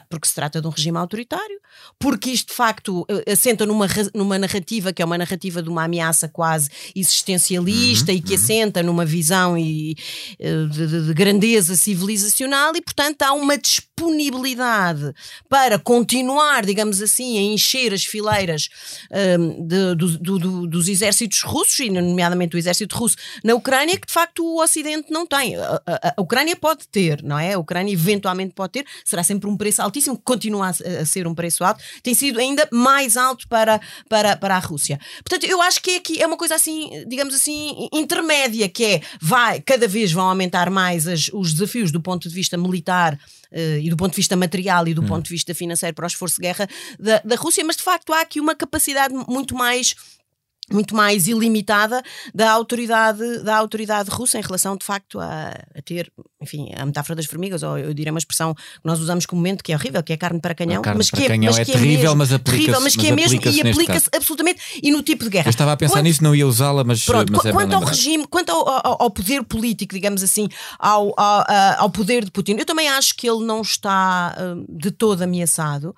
[0.10, 1.60] Porque se trata de um regime autoritário,
[2.00, 6.28] porque isto de facto assenta numa, numa narrativa que é uma narrativa de uma ameaça
[6.28, 6.70] quase
[7.38, 8.40] existencialista uhum, e que uhum.
[8.40, 9.96] assenta numa visão e,
[10.40, 13.58] eh, de, de, de grandeza civilizacional e, portanto, há uma
[13.98, 15.14] disponibilidade
[15.50, 18.70] para continuar, digamos assim, a encher as fileiras
[19.40, 24.06] um, de, do, do, dos exércitos russos, e nomeadamente o exército russo na Ucrânia, que
[24.06, 25.56] de facto o Ocidente não tem.
[25.56, 27.54] A, a, a, Ucrânia pode ter, não é?
[27.54, 31.34] A Ucrânia eventualmente pode ter, será sempre um preço altíssimo, continua a, a ser um
[31.34, 35.00] preço alto, tem sido ainda mais alto para, para, para a Rússia.
[35.24, 39.02] Portanto, eu acho que é aqui é uma coisa assim, digamos assim, intermédia, que é
[39.20, 43.18] vai, cada vez vão aumentar mais as, os desafios do ponto de vista militar
[43.52, 45.08] e do ponto de vista material e do hum.
[45.08, 46.68] ponto de vista financeiro para o esforço de guerra
[47.00, 49.96] da, da Rússia, mas de facto há aqui uma capacidade muito mais
[50.72, 52.02] muito mais ilimitada
[52.34, 56.12] da autoridade da autoridade russa em relação de facto a, a, ter
[56.42, 59.72] enfim a metáfora das formigas ou eu diria uma expressão que nós usamos comumente que
[59.72, 61.66] é horrível que é carne para canhão carne mas para que é, canhão mas é
[61.66, 65.02] que terrível é mesmo, mas aplica-se mas que é mesmo e aplica-se absolutamente e no
[65.02, 65.48] tipo de guerra.
[65.48, 67.84] Eu estava a pensar quanto, nisso não ia usá-la mas, pronto, mas é quanto ao
[67.84, 71.46] regime quanto ao, ao, ao, poder político digamos assim ao, ao,
[71.78, 75.96] ao, poder de Putin eu também acho que ele não está hum, de todo ameaçado.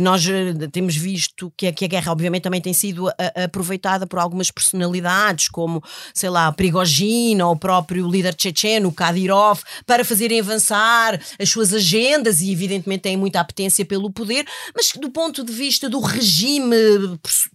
[0.00, 4.50] Nós eh, temos visto que que a guerra obviamente também tem sido aproveitada por algumas
[4.50, 5.82] personalidades como,
[6.14, 12.40] sei lá, Prigogine ou o próprio líder checheno, Kadyrov, para fazerem avançar as suas agendas
[12.40, 16.76] e, evidentemente, têm muita apetência pelo poder, mas do ponto de vista do regime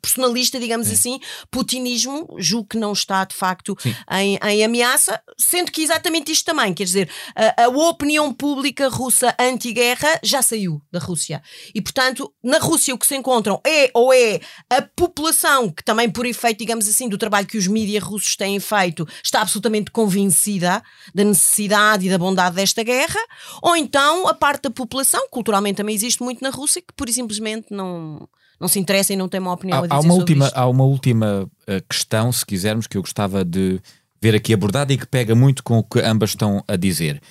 [0.01, 0.93] personalista, digamos Sim.
[0.93, 3.77] assim, putinismo, julgo que não está de facto
[4.11, 9.35] em, em, ameaça, sendo que exatamente isto também, quer dizer, a, a opinião pública russa
[9.39, 11.41] anti-guerra já saiu da Rússia.
[11.73, 14.39] E, portanto, na Rússia o que se encontram é ou é
[14.69, 18.59] a população que também, por efeito, digamos assim, do trabalho que os mídias russos têm
[18.59, 20.81] feito está absolutamente convencida
[21.13, 23.19] da necessidade e da bondade desta guerra,
[23.61, 27.13] ou então a parte da população, culturalmente também existe muito na Rússia, que pura e
[27.13, 28.27] simplesmente não,
[28.59, 30.57] não se interessa e não tem uma opinião há, a dizer há uma última isto.
[30.57, 33.79] Há uma última uh, questão, se quisermos, que eu gostava de
[34.19, 37.21] ver aqui abordada e que pega muito com o que ambas estão a dizer,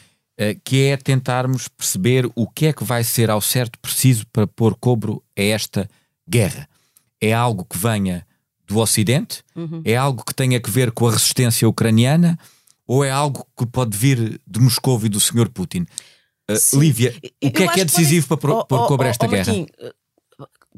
[0.41, 4.47] uh, que é tentarmos perceber o que é que vai ser ao certo preciso para
[4.47, 5.89] pôr cobro a esta
[6.29, 6.69] guerra.
[7.21, 8.25] É algo que venha
[8.73, 9.43] do Ocidente?
[9.55, 9.83] Uhum.
[9.85, 12.39] É algo que tenha que ver com a resistência ucraniana?
[12.87, 15.49] Ou é algo que pode vir de Moscou e do Sr.
[15.49, 15.87] Putin?
[16.51, 18.41] Uh, Lívia, o que é que é decisivo pode...
[18.41, 19.53] para pôr oh, oh, esta oh, guerra?
[19.53, 19.67] Martim,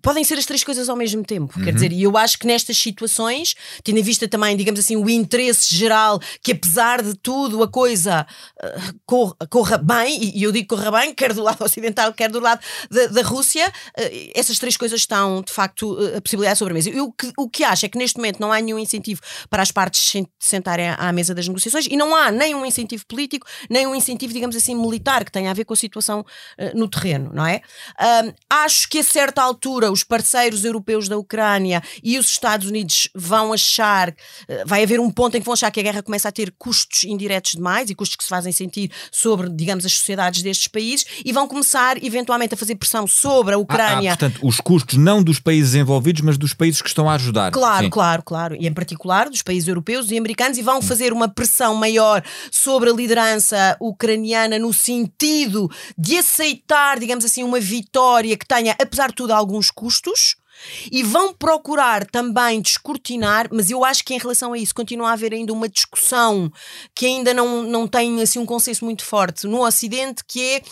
[0.00, 1.58] podem ser as três coisas ao mesmo tempo.
[1.58, 1.64] Uhum.
[1.64, 5.08] Quer dizer, e eu acho que nestas situações, tendo em vista também, digamos assim, o
[5.10, 8.26] interesse geral, que apesar de tudo a coisa
[8.62, 12.40] uh, corra, corra, bem, e eu digo corra bem, quer do lado ocidental, quer do
[12.40, 16.72] lado da, da Rússia, uh, essas três coisas estão, de facto, uh, a possibilidade sobre
[16.72, 16.90] a mesa.
[16.90, 19.20] Eu, o, que, o que acho é que neste momento não há nenhum incentivo
[19.50, 23.46] para as partes sentarem à mesa das negociações e não há nem um incentivo político,
[23.68, 26.24] nem um incentivo, digamos assim, militar, que tenha a ver com a situação
[26.74, 27.60] no terreno, não é?
[28.48, 33.08] acho que a certa altura altura os parceiros europeus da Ucrânia e os Estados Unidos
[33.14, 34.14] vão achar,
[34.48, 36.52] eh, vai haver um ponto em que vão achar que a guerra começa a ter
[36.58, 41.06] custos indiretos demais e custos que se fazem sentir sobre, digamos, as sociedades destes países
[41.24, 44.10] e vão começar eventualmente a fazer pressão sobre a Ucrânia.
[44.10, 47.14] Ah, ah, portanto, os custos não dos países envolvidos, mas dos países que estão a
[47.14, 47.50] ajudar.
[47.50, 47.90] Claro, Sim.
[47.90, 48.56] claro, claro.
[48.58, 50.82] E em particular dos países europeus e americanos e vão hum.
[50.82, 57.60] fazer uma pressão maior sobre a liderança ucraniana no sentido de aceitar, digamos assim, uma
[57.60, 60.36] vitória que tenha, apesar de tudo, alguns custos
[60.90, 65.12] e vão procurar também descortinar, mas eu acho que em relação a isso continua a
[65.12, 66.52] haver ainda uma discussão
[66.94, 70.62] que ainda não, não tem assim um consenso muito forte no Ocidente, que é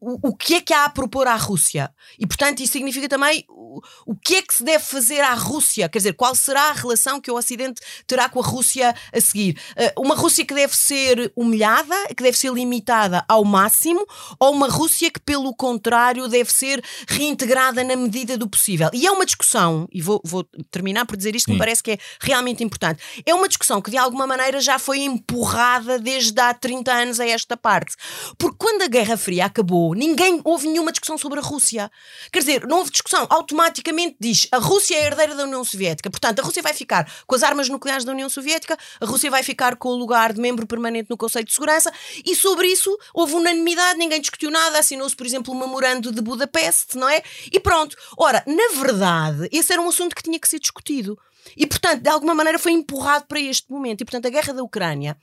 [0.00, 1.92] o, o que é que há a propor à Rússia?
[2.18, 5.88] E, portanto, isso significa também o, o que é que se deve fazer à Rússia?
[5.88, 9.58] Quer dizer, qual será a relação que o Ocidente terá com a Rússia a seguir?
[9.76, 14.06] Uh, uma Rússia que deve ser humilhada, que deve ser limitada ao máximo,
[14.38, 18.90] ou uma Rússia que, pelo contrário, deve ser reintegrada na medida do possível?
[18.94, 21.92] E é uma discussão, e vou, vou terminar por dizer isto, que me parece que
[21.92, 23.02] é realmente importante.
[23.26, 27.26] É uma discussão que, de alguma maneira, já foi empurrada desde há 30 anos a
[27.26, 27.96] esta parte.
[28.38, 31.90] Porque quando a Guerra Fria acabou, ninguém houve nenhuma discussão sobre a Rússia.
[32.32, 36.10] Quer dizer, não houve discussão, automaticamente diz a Rússia é herdeira da União Soviética.
[36.10, 39.42] Portanto, a Rússia vai ficar com as armas nucleares da União Soviética, a Rússia vai
[39.42, 41.92] ficar com o lugar de membro permanente no Conselho de Segurança
[42.24, 46.96] e sobre isso houve unanimidade, ninguém discutiu nada, assinou-se, por exemplo, o memorando de Budapeste,
[46.96, 47.22] não é?
[47.52, 47.96] E pronto.
[48.16, 51.18] Ora, na verdade, esse era um assunto que tinha que ser discutido.
[51.56, 54.02] E, portanto, de alguma maneira foi empurrado para este momento.
[54.02, 55.16] E, portanto, a guerra da Ucrânia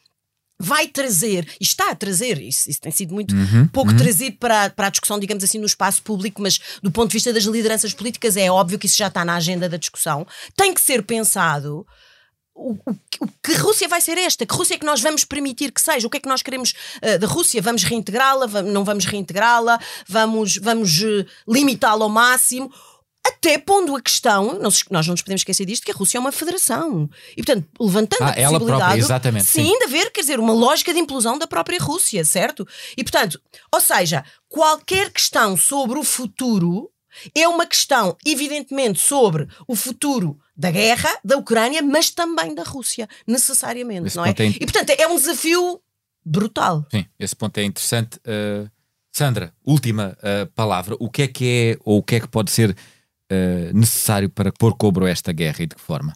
[0.60, 4.70] vai trazer, e está a trazer, isso, isso tem sido muito Uhum, pouco trazido para,
[4.72, 7.94] para a discussão, digamos assim, no espaço público, mas do ponto de vista das lideranças
[7.94, 10.26] políticas é óbvio que isso já está na agenda da discussão.
[10.56, 11.86] Tem que ser pensado.
[12.56, 14.44] O, o- o que Rússia vai ser esta?
[14.46, 16.08] Que Rússia é que nós vamos permitir que seja?
[16.08, 17.62] O que é que nós queremos eh, da Rússia?
[17.62, 18.48] Vamos reintegrá-la?
[18.48, 19.80] Va- Não vamos reintegrá-la?
[20.08, 22.72] Vamos, vamos eh, limitá-la ao máximo?
[23.28, 26.32] Até pondo a questão, nós não nos podemos esquecer disto, que a Rússia é uma
[26.32, 27.10] federação.
[27.36, 28.66] E, portanto, levantando Ah, a possibilidade.
[28.66, 29.78] própria, exatamente, Sim, sim.
[29.80, 32.68] de haver, quer dizer, uma lógica de implosão da própria Rússia, certo?
[32.96, 33.40] E, portanto,
[33.74, 36.90] ou seja, qualquer questão sobre o futuro
[37.36, 43.08] é uma questão, evidentemente, sobre o futuro da guerra, da Ucrânia, mas também da Rússia,
[43.26, 44.30] necessariamente, Esse não é?
[44.30, 45.82] é E, portanto, é um desafio
[46.24, 46.86] brutal.
[46.92, 48.18] Sim, esse ponto é interessante.
[48.18, 48.70] Uh,
[49.12, 50.96] Sandra, última uh, palavra.
[51.00, 52.76] O que é que é ou o que é que pode ser
[53.32, 56.14] uh, necessário para pôr cobro a esta guerra e de que forma?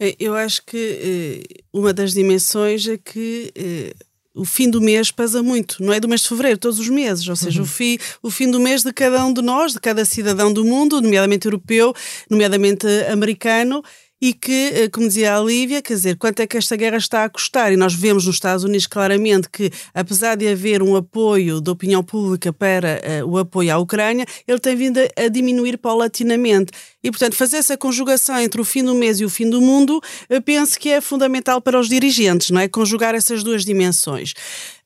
[0.00, 3.94] Eh, Eu acho que eh, uma das dimensões é que eh,
[4.34, 7.26] o fim do mês pesa muito, não é do mês de fevereiro, todos os meses,
[7.28, 10.04] ou seja, o, fim, o fim do mês de cada um de nós, de cada
[10.04, 11.94] cidadão do mundo, nomeadamente europeu,
[12.28, 13.82] nomeadamente eh, americano,
[14.24, 17.24] e que, eh, como dizia a Lívia, quer dizer, quanto é que esta guerra está
[17.24, 17.70] a custar?
[17.74, 22.02] E nós vemos nos Estados Unidos claramente que, apesar de haver um apoio da opinião
[22.02, 26.72] pública para eh, o apoio à Ucrânia, ele tem vindo a, a diminuir paulatinamente.
[27.02, 30.00] E, portanto, fazer essa conjugação entre o fim do mês e o fim do mundo,
[30.30, 32.66] eu penso que é fundamental para os dirigentes, não é?
[32.66, 34.32] Conjugar essas duas dimensões.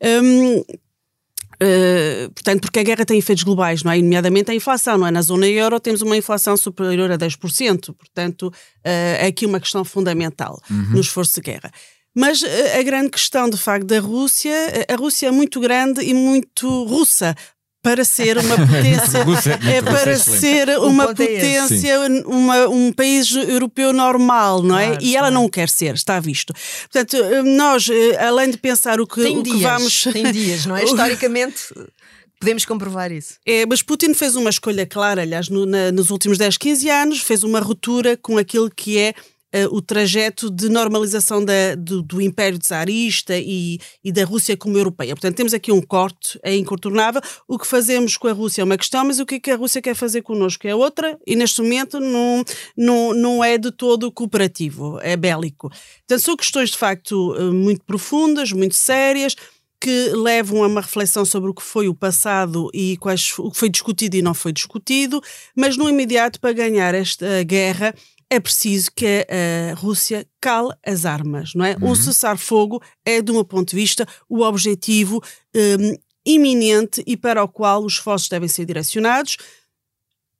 [0.02, 0.64] Hum,
[1.60, 3.98] Uh, portanto, porque a guerra tem efeitos globais, não é?
[3.98, 5.10] Nomeadamente a inflação, não é?
[5.10, 8.52] Na zona euro temos uma inflação superior a 10%, portanto, uh,
[8.84, 11.70] é aqui uma questão fundamental no esforço de guerra.
[12.14, 12.46] Mas uh,
[12.78, 14.54] a grande questão, de facto, da Rússia,
[14.88, 17.34] a Rússia é muito grande e muito russa
[17.82, 23.92] para ser uma potência, é russa, para ser uma é potência, uma, um país europeu
[23.92, 24.88] normal, não é?
[24.88, 25.42] Claro, e ela claro.
[25.42, 26.52] não quer ser, está visto.
[26.90, 30.02] Portanto, uh, nós, uh, além de pensar o que, Tem o que dias, vamos.
[30.12, 30.82] tem dias, não é?
[30.84, 31.72] Historicamente,
[32.40, 33.34] podemos comprovar isso.
[33.46, 37.20] É, mas Putin fez uma escolha clara, aliás, no- na- nos últimos 10, 15 anos,
[37.20, 39.14] fez uma ruptura com aquilo que é
[39.52, 44.76] eh, o trajeto de normalização da- do, do Império Czarista e, e da Rússia como
[44.76, 45.14] europeia.
[45.14, 47.20] Portanto, temos aqui um corte, é incontornável.
[47.46, 49.56] O que fazemos com a Rússia é uma questão, mas o que, é que a
[49.56, 52.44] Rússia quer fazer connosco é outra, e neste momento não,
[52.76, 55.70] não, não é de todo cooperativo, é bélico.
[55.70, 59.34] Portanto, são questões de facto eh, muito profundas, muito sérias
[59.80, 63.56] que levam a uma reflexão sobre o que foi o passado e quais, o que
[63.56, 65.22] foi discutido e não foi discutido,
[65.54, 67.94] mas no imediato, para ganhar esta guerra,
[68.30, 71.76] é preciso que a Rússia cale as armas, não é?
[71.80, 75.22] Um cessar-fogo é, de um ponto de vista, o objetivo
[75.54, 79.36] hum, iminente e para o qual os esforços devem ser direcionados.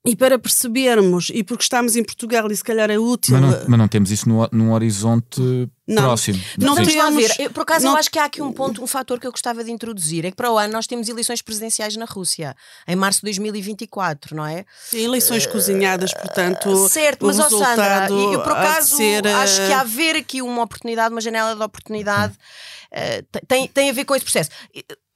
[0.07, 3.37] E para percebermos, e porque estamos em Portugal e se calhar é útil.
[3.37, 5.41] Mas não, mas não temos isso no, num horizonte
[5.87, 6.03] Não.
[6.03, 6.41] próximo.
[6.57, 7.35] Não lá temos- ver.
[7.41, 9.31] Eu, por acaso, não- eu acho que há aqui um ponto, um fator que eu
[9.33, 10.25] gostava de introduzir.
[10.25, 12.55] É que para o ano nós temos eleições presidenciais na Rússia,
[12.87, 14.65] em março de 2024, não é?
[14.89, 16.89] Sim, eleições cozinhadas, portanto.
[16.89, 20.41] certo, o mas ó Sandra, eu, por acaso ser, eh, acho que há haver aqui
[20.41, 22.35] uma oportunidade, uma janela de oportunidade,
[22.93, 24.51] eh, tem, tem a ver com esse processo.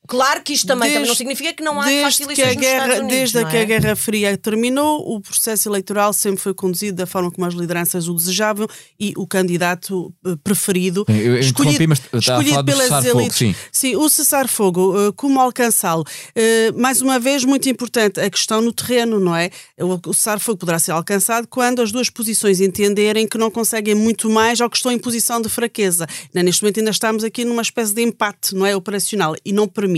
[0.09, 2.94] Claro que isto também, também não Desde- significa que não há desde que a guerra,
[2.96, 3.64] Unidos, desde não que a é?
[3.64, 8.14] Guerra Fria terminou, o processo eleitoral sempre foi conduzido da forma como as lideranças o
[8.14, 8.66] desejavam
[8.98, 13.55] e o candidato eh, preferido Sim, eu- eu interrompi, mas escolhido falar do pelas elites.
[13.72, 13.94] sim.
[13.96, 16.05] o cessar-fogo, eh, como alcançá-lo?
[16.34, 19.50] Eh, Mais uma vez, muito importante a questão no terreno, não é?
[19.78, 24.61] O cessar-fogo poderá ser alcançado quando as duas posições entenderem que não conseguem muito mais
[24.61, 26.07] ou que estão em posição de fraqueza.
[26.34, 28.74] Neste momento ainda estamos aqui numa espécie de empate, não é?
[28.74, 29.91] Operacional e não permite.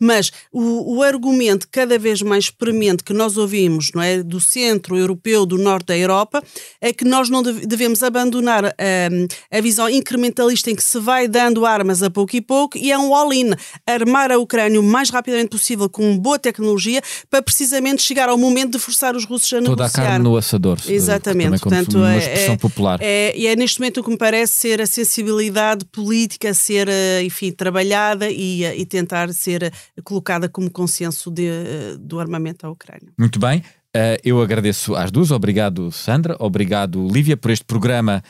[0.00, 4.22] Mas o, o argumento cada vez mais premente que nós ouvimos, não é?
[4.22, 6.42] Do centro europeu, do norte da Europa,
[6.80, 11.28] é que nós não deve- devemos abandonar hum, a visão incrementalista em que se vai
[11.28, 13.50] dando armas a pouco e pouco e é um all-in.
[13.86, 18.72] Armar a Ucrânia o mais rapidamente possível com boa tecnologia para precisamente chegar ao momento
[18.72, 20.04] de forçar os russos a Toda a negociar.
[20.04, 20.78] carne no assador.
[20.88, 22.98] Exatamente, portanto, uma é- expressão é, popular.
[23.02, 26.88] É, e é neste momento o que me parece ser a sensibilidade política a ser,
[26.88, 29.72] eh, enfim, trabalhada e, eh, e tentar ser eh,
[30.02, 33.12] colocada como consenso de, eh, do armamento à Ucrânia.
[33.18, 33.62] Muito bem.
[33.94, 35.30] Eh, eu agradeço às duas.
[35.30, 36.36] Obrigado, Sandra.
[36.38, 38.22] Obrigado, Lívia, por este programa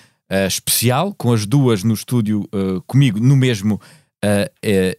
[0.48, 2.48] especial, com as duas no estúdio
[2.84, 3.80] comigo no mesmo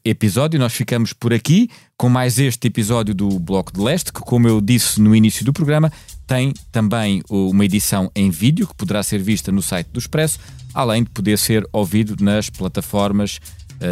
[0.02, 0.58] episódio.
[0.58, 4.62] Nós ficamos por aqui com mais este episódio do Bloco de Leste, que, como eu
[4.62, 5.92] disse no início do programa,
[6.26, 10.40] tem também uma edição em vídeo que poderá ser vista no site do Expresso,
[10.74, 13.42] além de poder ser ouvido nas plataformas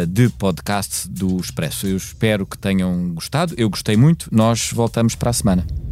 [0.08, 1.86] de podcast do Expresso.
[1.86, 3.54] Eu espero que tenham gostado.
[3.56, 4.28] Eu gostei muito.
[4.32, 5.85] Nós voltamos para a semana.